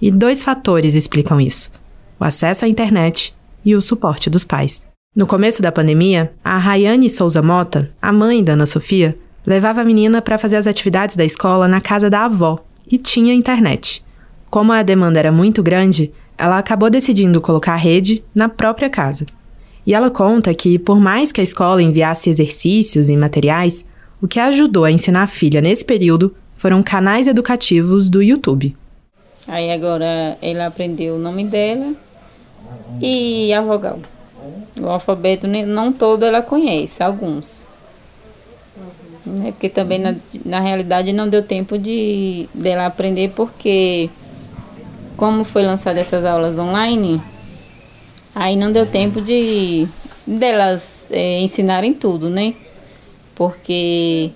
E 0.01 0.11
dois 0.11 0.43
fatores 0.43 0.95
explicam 0.95 1.41
isso: 1.41 1.71
o 2.19 2.25
acesso 2.25 2.65
à 2.65 2.69
internet 2.69 3.35
e 3.65 3.77
o 3.77 3.83
suporte 3.83 4.31
dos 4.31 4.45
pais. 4.45 4.87
No 5.15 5.27
começo 5.27 5.61
da 5.61 5.73
pandemia, 5.73 6.33
a 6.43 6.57
Rayane 6.57 7.11
Souza 7.11 7.43
Mota, 7.43 7.91
a 8.01 8.13
mãe 8.13 8.43
da 8.43 8.55
Ana 8.55 8.67
Sofia, 8.67 9.19
levava 9.45 9.81
a 9.81 9.85
menina 9.85 10.23
para 10.23 10.39
fazer 10.39 10.57
as 10.57 10.67
atividades 10.67 11.17
da 11.17 11.25
escola 11.25 11.67
na 11.67 11.81
casa 11.81 12.09
da 12.09 12.25
avó, 12.25 12.59
e 12.91 12.97
tinha 12.99 13.35
internet. 13.35 14.05
Como 14.51 14.73
a 14.73 14.83
demanda 14.83 15.19
era 15.19 15.33
muito 15.33 15.63
grande, 15.63 16.13
ela 16.37 16.59
acabou 16.59 16.91
decidindo 16.91 17.41
colocar 17.41 17.75
a 17.75 17.77
rede 17.77 18.25
na 18.35 18.49
própria 18.49 18.89
casa. 18.89 19.27
E 19.87 19.95
ela 19.95 20.11
conta 20.11 20.55
que, 20.55 20.79
por 20.79 20.99
mais 21.01 21.33
que 21.33 21.41
a 21.41 21.45
escola 21.45 21.83
enviasse 21.83 22.31
exercícios 22.31 23.09
e 23.09 23.17
materiais, 23.17 23.85
o 24.21 24.29
que 24.29 24.39
ajudou 24.39 24.85
a 24.85 24.93
ensinar 24.93 25.23
a 25.23 25.27
filha 25.27 25.61
nesse 25.61 25.85
período 25.85 26.35
foram 26.57 26.83
canais 26.83 27.27
educativos 27.27 28.09
do 28.11 28.23
YouTube. 28.23 28.77
Aí 29.49 29.73
agora 29.73 30.37
ela 30.43 30.67
aprendeu 30.67 31.17
o 31.17 31.19
nome 31.19 31.45
dela 31.45 31.95
e 33.01 33.53
a 33.53 33.61
vogal. 33.61 33.99
O 34.79 34.87
alfabeto 34.87 35.47
não 35.47 35.93
todo 35.93 36.25
ela 36.25 36.43
conhece, 36.43 37.03
alguns. 37.03 37.67
Né? 39.25 39.53
Porque 39.53 39.69
também 39.69 39.99
na, 39.99 40.15
na 40.45 40.61
realidade 40.61 41.13
não 41.13 41.29
deu 41.29 41.43
tempo 41.43 41.79
de 41.79 42.49
dela 42.55 42.87
aprender 42.87 43.33
porque 43.35 44.11
como 45.17 45.45
foi 45.45 45.63
lançada 45.63 46.01
essas 46.01 46.25
aulas 46.25 46.59
online, 46.59 47.21
aí 48.35 48.57
não 48.57 48.73
deu 48.73 48.87
tempo 48.87 49.21
de 49.21 49.87
delas 50.27 51.07
é, 51.11 51.41
ensinarem 51.41 51.93
tudo, 51.93 52.31
né? 52.31 52.55
Porque 53.41 54.33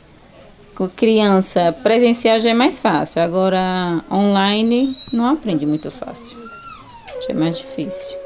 com 0.75 0.89
criança 0.89 1.71
presencial 1.83 2.41
já 2.41 2.49
é 2.49 2.55
mais 2.55 2.81
fácil, 2.81 3.21
agora 3.21 4.03
online 4.11 4.97
não 5.13 5.27
aprende 5.27 5.67
muito 5.67 5.91
fácil, 5.91 6.35
já 7.21 7.35
é 7.35 7.37
mais 7.37 7.59
difícil. 7.59 8.17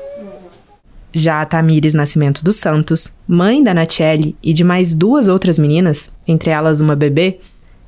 Já 1.12 1.42
a 1.42 1.46
Tamires 1.46 1.94
Nascimento 1.94 2.44
dos 2.44 2.58
Santos, 2.58 3.12
mãe 3.26 3.60
da 3.60 3.74
Natiele 3.74 4.36
e 4.40 4.52
de 4.52 4.62
mais 4.62 4.94
duas 4.94 5.26
outras 5.26 5.58
meninas, 5.58 6.12
entre 6.28 6.50
elas 6.50 6.80
uma 6.80 6.94
bebê, 6.94 7.40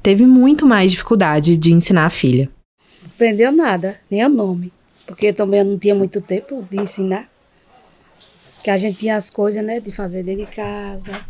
teve 0.02 0.26
muito 0.26 0.66
mais 0.66 0.90
dificuldade 0.90 1.56
de 1.56 1.72
ensinar 1.72 2.06
a 2.06 2.10
filha. 2.10 2.50
Aprendeu 3.06 3.52
nada, 3.52 4.00
nem 4.10 4.26
o 4.26 4.28
nome, 4.28 4.72
porque 5.06 5.32
também 5.32 5.60
eu 5.60 5.64
não 5.64 5.78
tinha 5.78 5.94
muito 5.94 6.20
tempo 6.20 6.66
de 6.68 6.80
ensinar. 6.80 7.28
Que 8.62 8.70
a 8.70 8.76
gente 8.76 8.98
tinha 8.98 9.16
as 9.16 9.30
coisas, 9.30 9.64
né, 9.64 9.80
de 9.80 9.90
fazer 9.90 10.22
dentro 10.22 10.44
de 10.44 10.52
casa. 10.52 11.24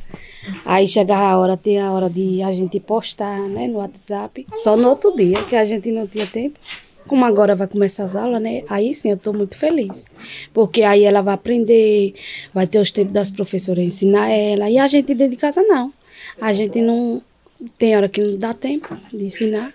Aí 0.65 0.89
chegava 0.89 1.23
a 1.23 1.39
hora, 1.39 1.57
tinha 1.57 1.87
a 1.87 1.93
hora 1.93 2.11
de 2.11 2.43
a 2.43 2.53
gente 2.53 2.81
postar, 2.81 3.39
né, 3.41 3.69
no 3.69 3.79
WhatsApp. 3.79 4.47
Só 4.57 4.77
no 4.77 4.89
outro 4.89 5.15
dia, 5.15 5.45
que 5.45 5.55
a 5.55 5.65
gente 5.65 5.91
não 5.91 6.07
tinha 6.07 6.27
tempo. 6.27 6.59
Como 7.07 7.25
agora 7.25 7.57
vai 7.57 7.67
começar 7.67 8.05
as 8.05 8.15
aulas, 8.15 8.41
né? 8.41 8.63
Aí 8.69 8.95
sim 8.95 9.11
eu 9.11 9.17
estou 9.17 9.33
muito 9.33 9.57
feliz. 9.57 10.05
Porque 10.53 10.83
aí 10.83 11.05
ela 11.05 11.23
vai 11.23 11.35
aprender, 11.35 12.15
vai 12.53 12.67
ter 12.67 12.79
os 12.79 12.93
tempos 12.93 13.13
das 13.13 13.31
professoras 13.31 13.83
ensinar 13.83 14.31
ela. 14.31 14.71
E 14.71 14.79
a 14.79 14.87
gente 14.87 15.15
dentro 15.15 15.31
de 15.31 15.37
casa 15.37 15.63
não. 15.63 15.93
A 16.41 16.53
gente 16.53 16.81
não. 16.81 17.23
Tem 17.79 17.97
hora 17.97 18.09
que 18.09 18.23
não 18.23 18.39
dá 18.39 18.55
tempo 18.55 18.97
de 19.13 19.25
ensinar. 19.25 19.73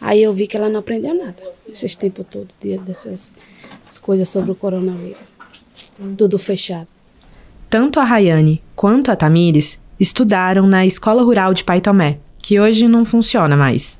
Aí 0.00 0.22
eu 0.22 0.32
vi 0.32 0.46
que 0.46 0.56
ela 0.56 0.68
não 0.68 0.80
aprendeu 0.80 1.14
nada. 1.14 1.42
Esses 1.70 1.94
tempos 1.94 2.26
todos, 2.30 2.54
dessas 2.60 3.34
coisas 4.02 4.28
sobre 4.28 4.50
o 4.50 4.54
coronavírus. 4.54 5.37
Tudo 6.16 6.38
fechado. 6.38 6.88
Tanto 7.68 8.00
a 8.00 8.04
Rayane 8.04 8.62
quanto 8.74 9.10
a 9.10 9.16
Tamires 9.16 9.78
estudaram 9.98 10.66
na 10.66 10.86
Escola 10.86 11.22
Rural 11.22 11.52
de 11.52 11.64
Paitomé, 11.64 12.18
que 12.38 12.58
hoje 12.58 12.86
não 12.88 13.04
funciona 13.04 13.56
mais. 13.56 13.98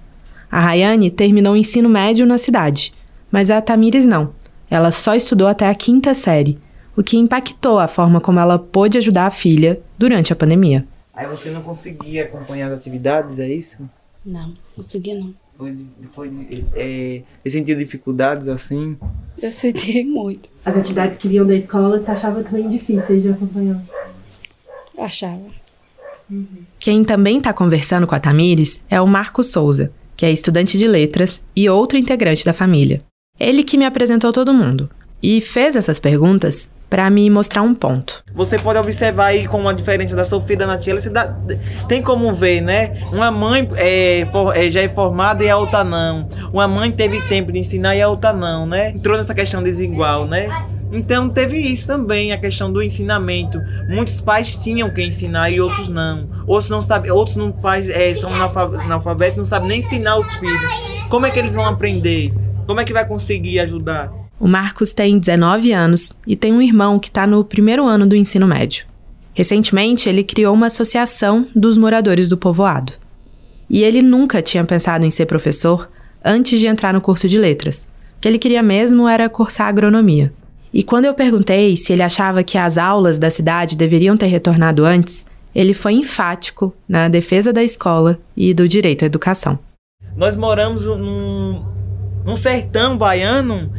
A 0.50 0.61
Rayane 0.61 1.11
terminou 1.11 1.52
o 1.52 1.56
ensino 1.56 1.88
médio 1.88 2.24
na 2.24 2.38
cidade, 2.38 2.94
mas 3.30 3.50
a 3.50 3.61
Tamires 3.61 4.06
não. 4.06 4.32
Ela 4.70 4.90
só 4.90 5.14
estudou 5.14 5.48
até 5.48 5.68
a 5.68 5.74
quinta 5.74 6.14
série, 6.14 6.58
o 6.96 7.02
que 7.02 7.16
impactou 7.16 7.78
a 7.78 7.88
forma 7.88 8.20
como 8.20 8.40
ela 8.40 8.58
pôde 8.58 8.98
ajudar 8.98 9.26
a 9.26 9.30
filha 9.30 9.80
durante 9.98 10.32
a 10.32 10.37
pandemia. 10.37 10.87
Aí 11.14 11.26
você 11.26 11.50
não 11.50 11.62
conseguia 11.62 12.24
acompanhar 12.24 12.70
as 12.70 12.78
atividades, 12.78 13.38
é 13.38 13.48
isso? 13.48 13.78
Não, 14.24 14.54
conseguia 14.74 15.14
não. 15.14 15.34
Foi, 15.58 15.76
foi 16.14 16.30
é, 16.76 17.22
você 17.42 17.50
sentiu 17.50 17.76
dificuldades 17.76 18.46
assim? 18.46 18.96
Eu 19.42 19.50
senti 19.50 20.04
muito. 20.06 20.48
As 20.64 20.76
atividades 20.76 21.18
que 21.18 21.26
vinham 21.26 21.44
da 21.44 21.56
escola 21.56 21.98
você 21.98 22.08
achava 22.12 22.44
também 22.44 22.68
difíceis 22.68 23.20
de 23.20 23.28
acompanhar? 23.30 23.82
Achava. 24.96 25.42
Uhum. 26.30 26.46
Quem 26.78 27.02
também 27.02 27.38
está 27.38 27.52
conversando 27.52 28.06
com 28.06 28.14
a 28.14 28.20
Tamires 28.20 28.80
é 28.88 29.00
o 29.00 29.06
Marco 29.06 29.42
Souza, 29.42 29.90
que 30.16 30.24
é 30.24 30.30
estudante 30.30 30.78
de 30.78 30.86
letras 30.86 31.40
e 31.56 31.68
outro 31.68 31.98
integrante 31.98 32.44
da 32.44 32.52
família. 32.52 33.02
Ele 33.38 33.64
que 33.64 33.76
me 33.76 33.84
apresentou 33.84 34.32
todo 34.32 34.54
mundo 34.54 34.88
e 35.20 35.40
fez 35.40 35.74
essas 35.74 35.98
perguntas 35.98 36.68
para 36.88 37.09
me 37.11 37.29
mostrar 37.29 37.62
um 37.62 37.74
ponto. 37.74 38.22
Você 38.35 38.59
pode 38.59 38.79
observar 38.79 39.27
aí 39.27 39.46
como 39.46 39.68
a 39.68 39.72
diferença 39.72 40.16
da 40.16 40.24
Sofia 40.24 40.55
e 40.55 40.59
da 40.59 40.66
Natiela, 40.66 41.01
você 41.01 41.11
dá, 41.11 41.35
tem 41.87 42.01
como 42.01 42.33
ver, 42.33 42.61
né? 42.61 43.03
Uma 43.12 43.31
mãe 43.31 43.68
é, 43.77 44.27
for, 44.33 44.57
é, 44.57 44.70
já 44.70 44.81
é 44.81 44.88
formada 44.88 45.44
e 45.44 45.51
a 45.51 45.57
outra 45.57 45.85
não. 45.85 46.29
Uma 46.53 46.66
mãe 46.66 46.90
teve 46.90 47.20
tempo 47.29 47.53
de 47.53 47.59
ensinar 47.59 47.94
e 47.94 48.03
a 48.03 48.09
outra 48.09 48.33
não, 48.33 48.66
né? 48.66 48.90
Entrou 48.90 49.18
nessa 49.18 49.35
questão 49.35 49.62
desigual, 49.62 50.27
né? 50.27 50.48
Então 50.90 51.29
teve 51.29 51.59
isso 51.59 51.87
também, 51.87 52.33
a 52.33 52.38
questão 52.38 52.72
do 52.72 52.83
ensinamento. 52.83 53.61
Muitos 53.88 54.20
pais 54.20 54.57
tinham 54.57 54.88
que 54.88 55.03
ensinar 55.03 55.51
e 55.51 55.61
outros 55.61 55.88
não. 55.88 56.29
Outros 56.46 56.70
não 56.70 56.81
sabem, 56.81 57.11
outros 57.11 57.37
não 57.37 57.53
pais 57.53 57.88
é, 57.90 58.14
são 58.14 58.31
analfabetos, 58.33 59.37
não 59.37 59.44
sabem 59.44 59.68
nem 59.68 59.79
ensinar 59.81 60.16
os 60.16 60.35
filhos. 60.37 60.61
Como 61.11 61.27
é 61.27 61.31
que 61.31 61.38
eles 61.38 61.55
vão 61.55 61.66
aprender? 61.66 62.33
Como 62.66 62.81
é 62.81 62.85
que 62.85 62.92
vai 62.92 63.07
conseguir 63.07 63.61
ajudar? 63.61 64.11
O 64.40 64.46
Marcos 64.46 64.92
tem 64.92 65.18
19 65.18 65.72
anos 65.72 66.12
e 66.27 66.37
tem 66.37 66.53
um 66.53 66.62
irmão 66.62 66.98
que 66.98 67.09
está 67.09 67.27
no 67.27 67.44
primeiro 67.44 67.85
ano 67.87 68.07
do 68.07 68.14
ensino 68.14 68.46
médio. 68.46 68.87
Recentemente, 69.35 70.09
ele 70.09 70.22
criou 70.22 70.55
uma 70.55 70.66
associação 70.66 71.46
dos 71.55 71.77
moradores 71.77 72.29
do 72.29 72.37
povoado. 72.37 72.92
E 73.68 73.83
ele 73.83 74.01
nunca 74.01 74.40
tinha 74.40 74.64
pensado 74.64 75.05
em 75.05 75.11
ser 75.11 75.27
professor 75.27 75.90
antes 76.24 76.61
de 76.61 76.66
entrar 76.66 76.94
no 76.94 77.01
curso 77.01 77.29
de 77.29 77.38
letras. 77.38 77.88
O 78.16 78.20
que 78.20 78.29
ele 78.29 78.38
queria 78.38 78.62
mesmo 78.62 79.09
era 79.09 79.29
cursar 79.29 79.68
agronomia. 79.68 80.33
E 80.72 80.83
quando 80.83 81.07
eu 81.07 81.14
perguntei 81.14 81.77
se 81.77 81.92
ele 81.92 82.03
achava 82.03 82.42
que 82.42 82.59
as 82.59 82.79
aulas 82.79 83.18
da 83.18 83.31
cidade 83.31 83.77
deveriam 83.77 84.16
ter 84.16 84.27
retornado 84.27 84.85
antes, 84.85 85.24
ele 85.55 85.74
foi 85.74 85.94
enfático 85.94 86.74
na 86.88 87.09
defesa 87.09 87.53
da 87.53 87.62
escola 87.62 88.18
e 88.37 88.53
do 88.53 88.68
direito 88.68 89.03
à 89.03 89.07
educação. 89.07 89.59
Nós 90.16 90.37
moramos 90.37 90.85
num, 90.85 91.62
num 92.24 92.37
sertão 92.37 92.96
baiano 92.96 93.70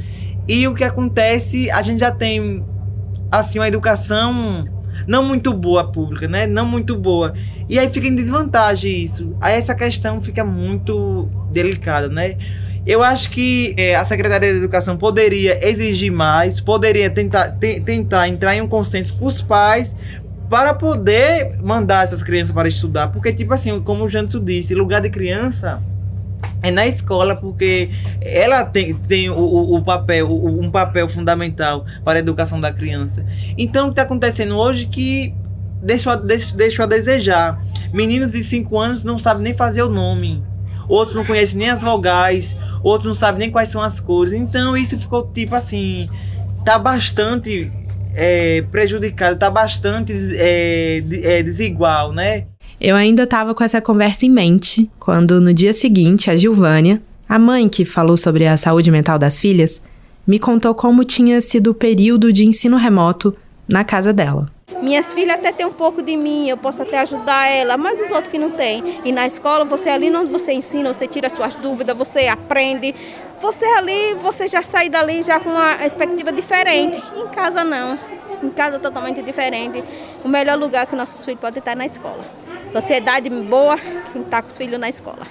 e 0.49 0.67
o 0.67 0.73
que 0.73 0.83
acontece, 0.83 1.69
a 1.69 1.83
gente 1.83 1.99
já 1.99 2.09
tem 2.11 2.65
assim 3.31 3.59
uma 3.59 3.67
educação 3.67 4.65
não 5.05 5.23
muito 5.23 5.53
boa 5.53 5.91
pública, 5.91 6.27
né? 6.27 6.47
Não 6.47 6.65
muito 6.65 6.97
boa. 6.97 7.35
E 7.69 7.77
aí 7.77 7.87
fica 7.87 8.07
em 8.07 8.15
desvantagem 8.15 9.03
isso. 9.03 9.37
Aí 9.39 9.53
essa 9.53 9.75
questão 9.75 10.19
fica 10.19 10.43
muito 10.43 11.29
delicada, 11.51 12.09
né? 12.09 12.35
Eu 12.83 13.03
acho 13.03 13.29
que 13.29 13.75
é, 13.77 13.95
a 13.95 14.03
Secretaria 14.03 14.51
da 14.51 14.57
Educação 14.57 14.97
poderia 14.97 15.63
exigir 15.69 16.11
mais, 16.11 16.59
poderia 16.59 17.11
tentar, 17.11 17.49
te, 17.51 17.79
tentar 17.79 18.27
entrar 18.27 18.55
em 18.55 18.61
um 18.61 18.67
consenso 18.67 19.15
com 19.17 19.27
os 19.27 19.43
pais 19.43 19.95
para 20.49 20.73
poder 20.73 21.59
mandar 21.61 22.05
essas 22.05 22.23
crianças 22.23 22.51
para 22.51 22.67
estudar. 22.67 23.09
Porque, 23.09 23.31
tipo 23.31 23.53
assim, 23.53 23.79
como 23.81 24.03
o 24.03 24.09
Janderson 24.09 24.43
disse, 24.43 24.73
lugar 24.73 24.99
de 24.99 25.11
criança 25.11 25.79
é 26.61 26.71
na 26.71 26.85
escola 26.87 27.35
porque 27.35 27.89
ela 28.21 28.65
tem, 28.65 28.93
tem 28.93 29.29
o, 29.29 29.75
o 29.75 29.81
papel, 29.81 30.29
o, 30.29 30.59
um 30.59 30.69
papel 30.69 31.07
fundamental 31.07 31.85
para 32.03 32.19
a 32.19 32.21
educação 32.21 32.59
da 32.59 32.71
criança. 32.71 33.25
Então, 33.57 33.85
o 33.85 33.87
que 33.89 33.93
está 33.93 34.03
acontecendo 34.03 34.57
hoje 34.57 34.85
que 34.87 35.33
deixou, 35.81 36.15
deixou, 36.17 36.57
deixou 36.57 36.83
a 36.83 36.87
desejar. 36.87 37.63
Meninos 37.93 38.33
de 38.33 38.43
5 38.43 38.77
anos 38.77 39.03
não 39.03 39.17
sabem 39.17 39.43
nem 39.43 39.53
fazer 39.53 39.83
o 39.83 39.89
nome. 39.89 40.43
Outros 40.87 41.15
não 41.15 41.23
conhecem 41.23 41.59
nem 41.59 41.69
as 41.69 41.81
vogais, 41.81 42.57
outros 42.81 43.07
não 43.07 43.15
sabem 43.15 43.39
nem 43.39 43.51
quais 43.51 43.69
são 43.69 43.81
as 43.81 43.99
cores. 43.99 44.33
Então, 44.33 44.75
isso 44.75 44.97
ficou 44.97 45.29
tipo 45.31 45.55
assim, 45.55 46.09
tá 46.65 46.79
bastante 46.79 47.71
é, 48.15 48.63
prejudicado, 48.63 49.37
tá 49.37 49.49
bastante 49.49 50.13
é, 50.35 50.97
é, 51.23 51.43
desigual, 51.43 52.11
né? 52.11 52.47
Eu 52.81 52.95
ainda 52.95 53.23
estava 53.23 53.53
com 53.53 53.61
essa 53.61 53.81
conversa 53.81 54.25
em 54.25 54.29
mente 54.29 54.89
quando, 54.97 55.41
no 55.41 55.53
dia 55.53 55.73
seguinte, 55.73 56.31
a 56.31 56.35
Gilvânia, 56.37 57.01
a 57.27 57.37
mãe 57.37 57.67
que 57.67 57.83
falou 57.83 58.15
sobre 58.15 58.47
a 58.47 58.55
saúde 58.55 58.89
mental 58.89 59.19
das 59.19 59.37
filhas, 59.37 59.81
me 60.25 60.39
contou 60.39 60.73
como 60.73 61.03
tinha 61.03 61.41
sido 61.41 61.71
o 61.71 61.73
período 61.73 62.31
de 62.31 62.45
ensino 62.45 62.77
remoto 62.77 63.35
na 63.67 63.83
casa 63.83 64.13
dela. 64.13 64.49
Minhas 64.81 65.13
filhas 65.13 65.35
até 65.35 65.51
têm 65.51 65.65
um 65.65 65.73
pouco 65.73 66.01
de 66.01 66.15
mim, 66.15 66.47
eu 66.47 66.55
posso 66.55 66.81
até 66.81 66.99
ajudar 66.99 67.51
ela, 67.51 67.75
mas 67.75 67.99
os 67.99 68.11
outros 68.11 68.31
que 68.31 68.37
não 68.37 68.51
têm. 68.51 69.01
E 69.03 69.11
na 69.11 69.27
escola, 69.27 69.65
você 69.65 69.89
ali 69.89 70.09
onde 70.15 70.31
você 70.31 70.53
ensina, 70.53 70.93
você 70.93 71.05
tira 71.05 71.29
suas 71.29 71.57
dúvidas, 71.57 71.97
você 71.97 72.27
aprende. 72.27 72.95
Você 73.41 73.65
ali, 73.65 74.15
você 74.19 74.47
já 74.47 74.63
sai 74.63 74.87
dali 74.87 75.21
já 75.21 75.37
com 75.37 75.49
uma 75.49 75.85
expectativa 75.85 76.31
diferente. 76.31 77.03
Em 77.13 77.27
casa 77.27 77.61
não. 77.61 77.99
Em 78.41 78.49
casa 78.49 78.79
totalmente 78.79 79.21
diferente. 79.21 79.83
O 80.23 80.29
melhor 80.29 80.57
lugar 80.57 80.85
que 80.85 80.95
nossos 80.95 81.25
filhos 81.25 81.41
podem 81.41 81.59
estar 81.59 81.73
é 81.73 81.75
na 81.75 81.85
escola. 81.85 82.38
Sociedade 82.71 83.29
boa, 83.29 83.77
quem 84.13 84.21
está 84.21 84.43
com 84.43 84.47
os 84.47 84.57
filhos 84.57 84.79
na 84.79 84.87
escola. 84.87 85.25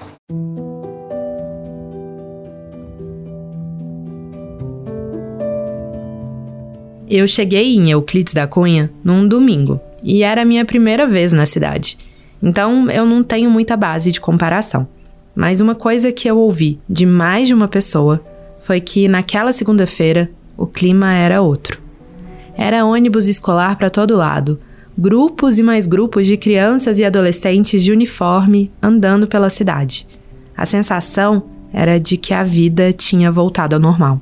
Eu 7.09 7.27
cheguei 7.27 7.77
em 7.77 7.91
Euclides 7.91 8.35
da 8.35 8.47
Cunha 8.47 8.91
num 9.05 9.27
domingo 9.27 9.81
e 10.03 10.23
era 10.23 10.43
a 10.43 10.45
minha 10.45 10.65
primeira 10.65 11.07
vez 11.07 11.33
na 11.33 11.47
cidade. 11.47 11.97
Então 12.43 12.91
eu 12.91 13.07
não 13.07 13.23
tenho 13.23 13.49
muita 13.51 13.77
base 13.77 14.11
de 14.11 14.21
comparação. 14.21 14.87
Mas 15.35 15.61
uma 15.61 15.77
coisa 15.77 16.11
que 16.11 16.29
eu 16.29 16.37
ouvi 16.37 16.81
de 16.91 17.07
mais 17.07 17.47
de 17.47 17.55
uma 17.55 17.69
pessoa 17.69 18.21
foi 18.59 18.81
que 18.81 19.07
naquela 19.07 19.53
segunda-feira 19.53 20.29
o 20.57 20.67
clima 20.67 21.15
era 21.15 21.41
outro. 21.41 21.81
Era 22.57 22.85
ônibus 22.85 23.29
escolar 23.29 23.79
para 23.79 23.89
todo 23.89 24.17
lado, 24.17 24.59
grupos 24.99 25.61
e 25.61 25.63
mais 25.63 25.87
grupos 25.87 26.27
de 26.27 26.37
crianças 26.37 26.99
e 26.99 27.05
adolescentes 27.05 27.85
de 27.85 27.93
uniforme 27.93 28.69
andando 28.83 29.29
pela 29.29 29.49
cidade. 29.49 30.09
A 30.57 30.67
sensação 30.67 31.45
era 31.73 32.01
de 32.01 32.17
que 32.17 32.35
a 32.35 32.43
vida 32.43 32.93
tinha 32.93 33.31
voltado 33.31 33.77
ao 33.77 33.81
normal. 33.81 34.21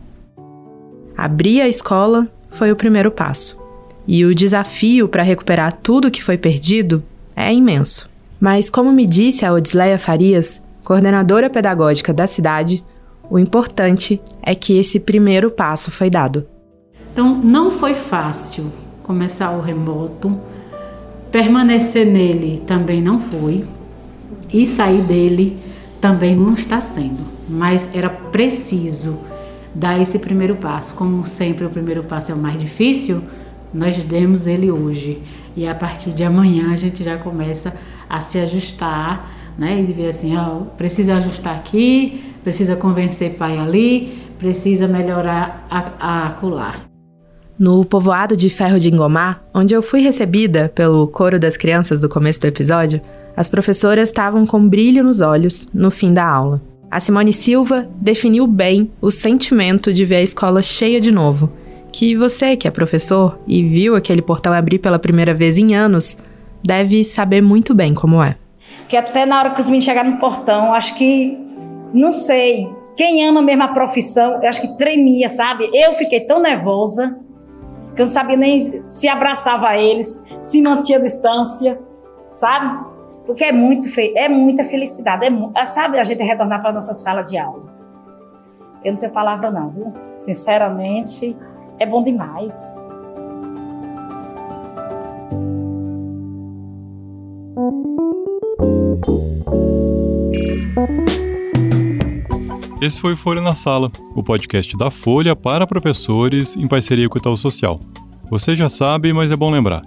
Abrir 1.17 1.63
a 1.63 1.69
escola 1.69 2.29
foi 2.51 2.71
o 2.71 2.77
primeiro 2.77 3.11
passo. 3.11 3.59
E 4.07 4.23
o 4.27 4.35
desafio 4.35 5.09
para 5.09 5.23
recuperar 5.23 5.73
tudo 5.73 6.11
que 6.11 6.23
foi 6.23 6.37
perdido 6.37 7.03
é 7.35 7.53
imenso. 7.53 8.11
Mas, 8.39 8.69
como 8.69 8.93
me 8.93 9.07
disse 9.07 9.47
a 9.47 9.53
Odisleia 9.53 9.99
Farias, 9.99 10.61
coordenadora 10.85 11.49
pedagógica 11.49 12.13
da 12.13 12.27
cidade, 12.27 12.85
o 13.31 13.39
importante 13.39 14.21
é 14.43 14.55
que 14.55 14.77
esse 14.79 15.01
primeiro 15.01 15.51
passo 15.51 15.91
foi 15.91 16.11
dado. 16.11 16.47
Então, 17.13 17.35
não 17.35 17.71
foi 17.71 17.95
fácil 17.95 18.71
começar 19.03 19.51
o 19.53 19.63
remoto, 19.63 20.39
Permanecer 21.37 22.07
nele 22.07 22.63
também 22.67 23.03
não 23.03 23.21
foi, 23.21 23.63
e 24.51 24.67
sair 24.67 25.03
dele 25.03 25.59
também 26.01 26.35
não 26.35 26.55
está 26.55 26.81
sendo, 26.81 27.19
mas 27.47 27.95
era 27.95 28.09
preciso 28.09 29.19
dar 29.75 30.01
esse 30.01 30.19
primeiro 30.19 30.57
passo. 30.57 30.95
Como 30.95 31.27
sempre, 31.27 31.67
o 31.67 31.69
primeiro 31.69 32.03
passo 32.05 32.33
é 32.33 32.35
o 32.35 32.39
mais 32.39 32.59
difícil, 32.59 33.23
nós 33.71 34.03
demos 34.03 34.47
ele 34.47 34.71
hoje. 34.71 35.21
E 35.55 35.69
a 35.69 35.75
partir 35.75 36.15
de 36.15 36.25
amanhã 36.25 36.73
a 36.73 36.77
gente 36.77 37.05
já 37.05 37.19
começa 37.19 37.77
a 38.09 38.23
se 38.23 38.39
ajustar, 38.39 39.31
né? 39.59 39.79
E 39.79 39.93
ver 39.93 40.09
assim, 40.09 40.35
ó, 40.39 40.61
precisa 40.79 41.19
ajustar 41.19 41.55
aqui, 41.55 42.33
precisa 42.43 42.77
convencer 42.77 43.35
pai 43.35 43.59
ali, 43.59 44.23
precisa 44.39 44.89
melhorar 44.89 45.67
a, 45.69 45.93
a 46.01 46.27
acular. 46.29 46.86
No 47.59 47.87
povoado 47.87 48.37
de 48.37 48.51
Ferro 48.51 48.79
de 48.79 48.91
Ingomar, 48.91 49.43
onde 49.55 49.73
eu 49.73 49.81
fui 49.81 50.01
recebida 50.03 50.71
pelo 50.75 51.09
coro 51.09 51.39
das 51.39 51.57
crianças 51.57 52.03
do 52.03 52.09
começo 52.09 52.39
do 52.39 52.47
episódio, 52.47 53.01
as 53.35 53.49
professoras 53.49 54.11
estavam 54.11 54.45
com 54.45 54.69
brilho 54.69 55.03
nos 55.03 55.23
olhos 55.23 55.67
no 55.73 55.91
fim 55.91 56.13
da 56.13 56.29
aula. 56.29 56.61
A 56.91 57.01
Simone 57.01 57.33
Silva 57.33 57.89
definiu 57.99 58.47
bem 58.47 58.91
o 59.01 59.11
sentimento 59.11 59.91
de 59.91 60.05
ver 60.05 60.17
a 60.17 60.23
escola 60.23 60.63
cheia 60.63 61.01
de 61.01 61.11
novo. 61.11 61.51
Que 61.91 62.15
você, 62.15 62.57
que 62.57 62.69
é 62.69 62.71
professor 62.71 63.39
e 63.47 63.63
viu 63.63 63.97
aquele 63.97 64.21
portão 64.21 64.53
abrir 64.53 64.79
pela 64.79 64.99
primeira 64.99 65.33
vez 65.33 65.57
em 65.57 65.75
anos, 65.75 66.15
deve 66.63 67.03
saber 67.05 67.41
muito 67.41 67.75
bem 67.75 67.95
como 67.95 68.23
é. 68.23 68.37
Que 68.87 68.99
até 68.99 69.25
na 69.25 69.39
hora 69.39 69.51
que 69.53 69.61
os 69.63 69.67
meninos 69.67 69.87
chegaram 69.87 70.11
no 70.11 70.19
portão, 70.19 70.75
acho 70.75 70.95
que, 70.95 71.39
não 71.95 72.13
sei, 72.13 72.69
quem 72.95 73.27
ama 73.27 73.41
mesmo 73.41 73.63
a 73.63 73.69
profissão, 73.69 74.43
eu 74.43 74.49
acho 74.49 74.61
que 74.61 74.77
tremia, 74.77 75.31
sabe? 75.31 75.71
Eu 75.73 75.95
fiquei 75.95 76.21
tão 76.21 76.41
nervosa 76.41 77.17
que 77.97 78.03
eu 78.03 78.05
não 78.05 78.13
sabia 78.13 78.37
nem 78.37 78.61
se 78.91 79.09
abraçava 79.09 79.69
a 79.69 79.79
eles, 79.79 80.23
se 80.39 80.61
mantinha 80.61 80.99
a 80.99 81.03
distância, 81.03 81.81
sabe? 82.35 82.85
Porque 83.25 83.43
é 83.43 83.53
muito 83.53 83.89
é 83.99 84.29
muita 84.29 84.65
felicidade. 84.65 85.25
É, 85.25 85.61
é, 85.61 85.65
sabe 85.65 85.99
a 85.99 86.05
gente 86.05 86.23
retornar 86.23 86.61
para 86.61 86.73
nossa 86.73 86.93
sala 86.93 87.23
de 87.23 87.39
aula. 87.39 87.75
Eu 88.85 88.93
não 88.93 89.01
tenho 89.01 89.13
palavra 89.13 89.51
não, 89.51 89.71
viu? 89.71 89.93
Sinceramente, 90.21 91.35
é 91.79 91.87
bom 91.87 92.05
demais. 92.05 92.77
Esse 102.87 103.01
foi 103.01 103.15
o 103.15 103.17
Folha 103.17 103.41
na 103.41 103.53
Sala, 103.53 103.91
o 104.15 104.23
podcast 104.23 104.77
da 104.77 104.93
Folha 104.93 105.35
para 105.35 105.67
professores 105.67 106.55
em 106.55 106.69
parceria 106.69 107.09
com 107.09 107.17
o 107.17 107.19
Itaú 107.19 107.37
Social. 107.37 107.81
Você 108.31 108.55
já 108.55 108.69
sabe, 108.69 109.13
mas 109.13 109.33
é 109.33 109.37
bom 109.37 109.51
lembrar. 109.51 109.83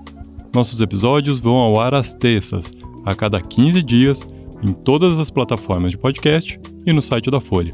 Nossos 0.54 0.82
episódios 0.82 1.40
vão 1.40 1.56
ao 1.56 1.80
ar 1.80 1.94
às 1.94 2.12
terças, 2.12 2.74
a 3.06 3.16
cada 3.16 3.40
15 3.40 3.82
dias 3.84 4.28
em 4.62 4.74
todas 4.74 5.18
as 5.18 5.32
plataformas 5.32 5.92
de 5.92 5.98
podcast 5.98 6.60
e 6.86 6.92
no 6.92 7.02
site 7.02 7.32
da 7.32 7.40
Folha. 7.40 7.74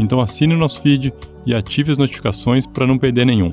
Então 0.00 0.20
assine 0.20 0.52
o 0.52 0.58
nosso 0.58 0.80
feed 0.80 1.14
e 1.46 1.54
ative 1.54 1.92
as 1.92 1.98
notificações 1.98 2.66
para 2.66 2.88
não 2.88 2.98
perder 2.98 3.24
nenhum. 3.24 3.50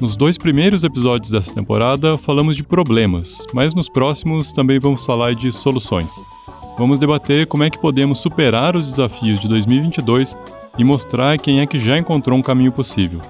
Nos 0.00 0.16
dois 0.16 0.38
primeiros 0.38 0.82
episódios 0.82 1.30
dessa 1.30 1.54
temporada 1.54 2.16
falamos 2.16 2.56
de 2.56 2.64
problemas, 2.64 3.44
mas 3.52 3.74
nos 3.74 3.90
próximos 3.90 4.50
também 4.50 4.78
vamos 4.78 5.04
falar 5.04 5.34
de 5.34 5.52
soluções. 5.52 6.10
Vamos 6.78 7.00
debater 7.00 7.46
como 7.46 7.64
é 7.64 7.70
que 7.70 7.78
podemos 7.78 8.20
superar 8.20 8.76
os 8.76 8.88
desafios 8.88 9.40
de 9.40 9.48
2022 9.48 10.38
e 10.78 10.84
mostrar 10.84 11.36
quem 11.36 11.60
é 11.60 11.66
que 11.66 11.78
já 11.78 11.98
encontrou 11.98 12.38
um 12.38 12.42
caminho 12.42 12.70
possível. 12.70 13.20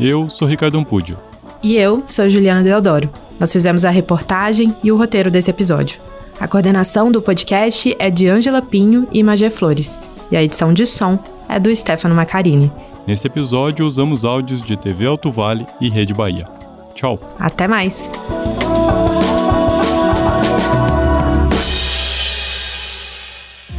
Eu 0.00 0.30
sou 0.30 0.48
Ricardo 0.48 0.78
Ampudio. 0.78 1.18
E 1.62 1.76
eu 1.76 2.02
sou 2.06 2.30
Juliana 2.30 2.62
Deodoro. 2.62 3.10
Nós 3.38 3.52
fizemos 3.52 3.84
a 3.84 3.90
reportagem 3.90 4.74
e 4.82 4.90
o 4.90 4.96
roteiro 4.96 5.30
desse 5.30 5.50
episódio. 5.50 6.00
A 6.40 6.48
coordenação 6.48 7.12
do 7.12 7.20
podcast 7.20 7.94
é 7.98 8.08
de 8.10 8.26
Ângela 8.26 8.62
Pinho 8.62 9.06
e 9.12 9.22
Magé 9.22 9.50
Flores, 9.50 9.98
e 10.30 10.36
a 10.36 10.42
edição 10.42 10.72
de 10.72 10.86
som 10.86 11.18
é 11.48 11.60
do 11.60 11.74
Stefano 11.74 12.14
Macarini. 12.14 12.70
Nesse 13.06 13.26
episódio, 13.26 13.86
usamos 13.86 14.24
áudios 14.24 14.62
de 14.62 14.76
TV 14.76 15.06
Alto 15.06 15.30
Vale 15.30 15.66
e 15.80 15.90
Rede 15.90 16.14
Bahia. 16.14 16.46
Tchau. 16.94 17.18
Até 17.38 17.66
mais. 17.66 18.10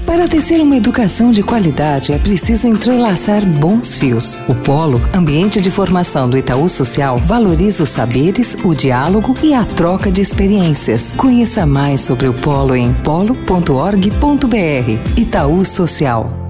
Para 0.09 0.27
tecer 0.27 0.59
uma 0.59 0.75
educação 0.75 1.29
de 1.29 1.43
qualidade, 1.43 2.11
é 2.11 2.17
preciso 2.17 2.67
entrelaçar 2.67 3.45
bons 3.45 3.95
fios. 3.95 4.39
O 4.47 4.55
Polo, 4.55 4.99
ambiente 5.13 5.61
de 5.61 5.69
formação 5.69 6.27
do 6.27 6.35
Itaú 6.35 6.67
Social, 6.67 7.15
valoriza 7.15 7.83
os 7.83 7.89
saberes, 7.89 8.57
o 8.63 8.73
diálogo 8.73 9.35
e 9.43 9.53
a 9.53 9.63
troca 9.63 10.11
de 10.11 10.19
experiências. 10.19 11.13
Conheça 11.13 11.63
mais 11.63 12.01
sobre 12.01 12.27
o 12.27 12.33
Polo 12.33 12.75
em 12.75 12.91
polo.org.br. 12.91 14.09
Itaú 15.15 15.63
Social. 15.63 16.48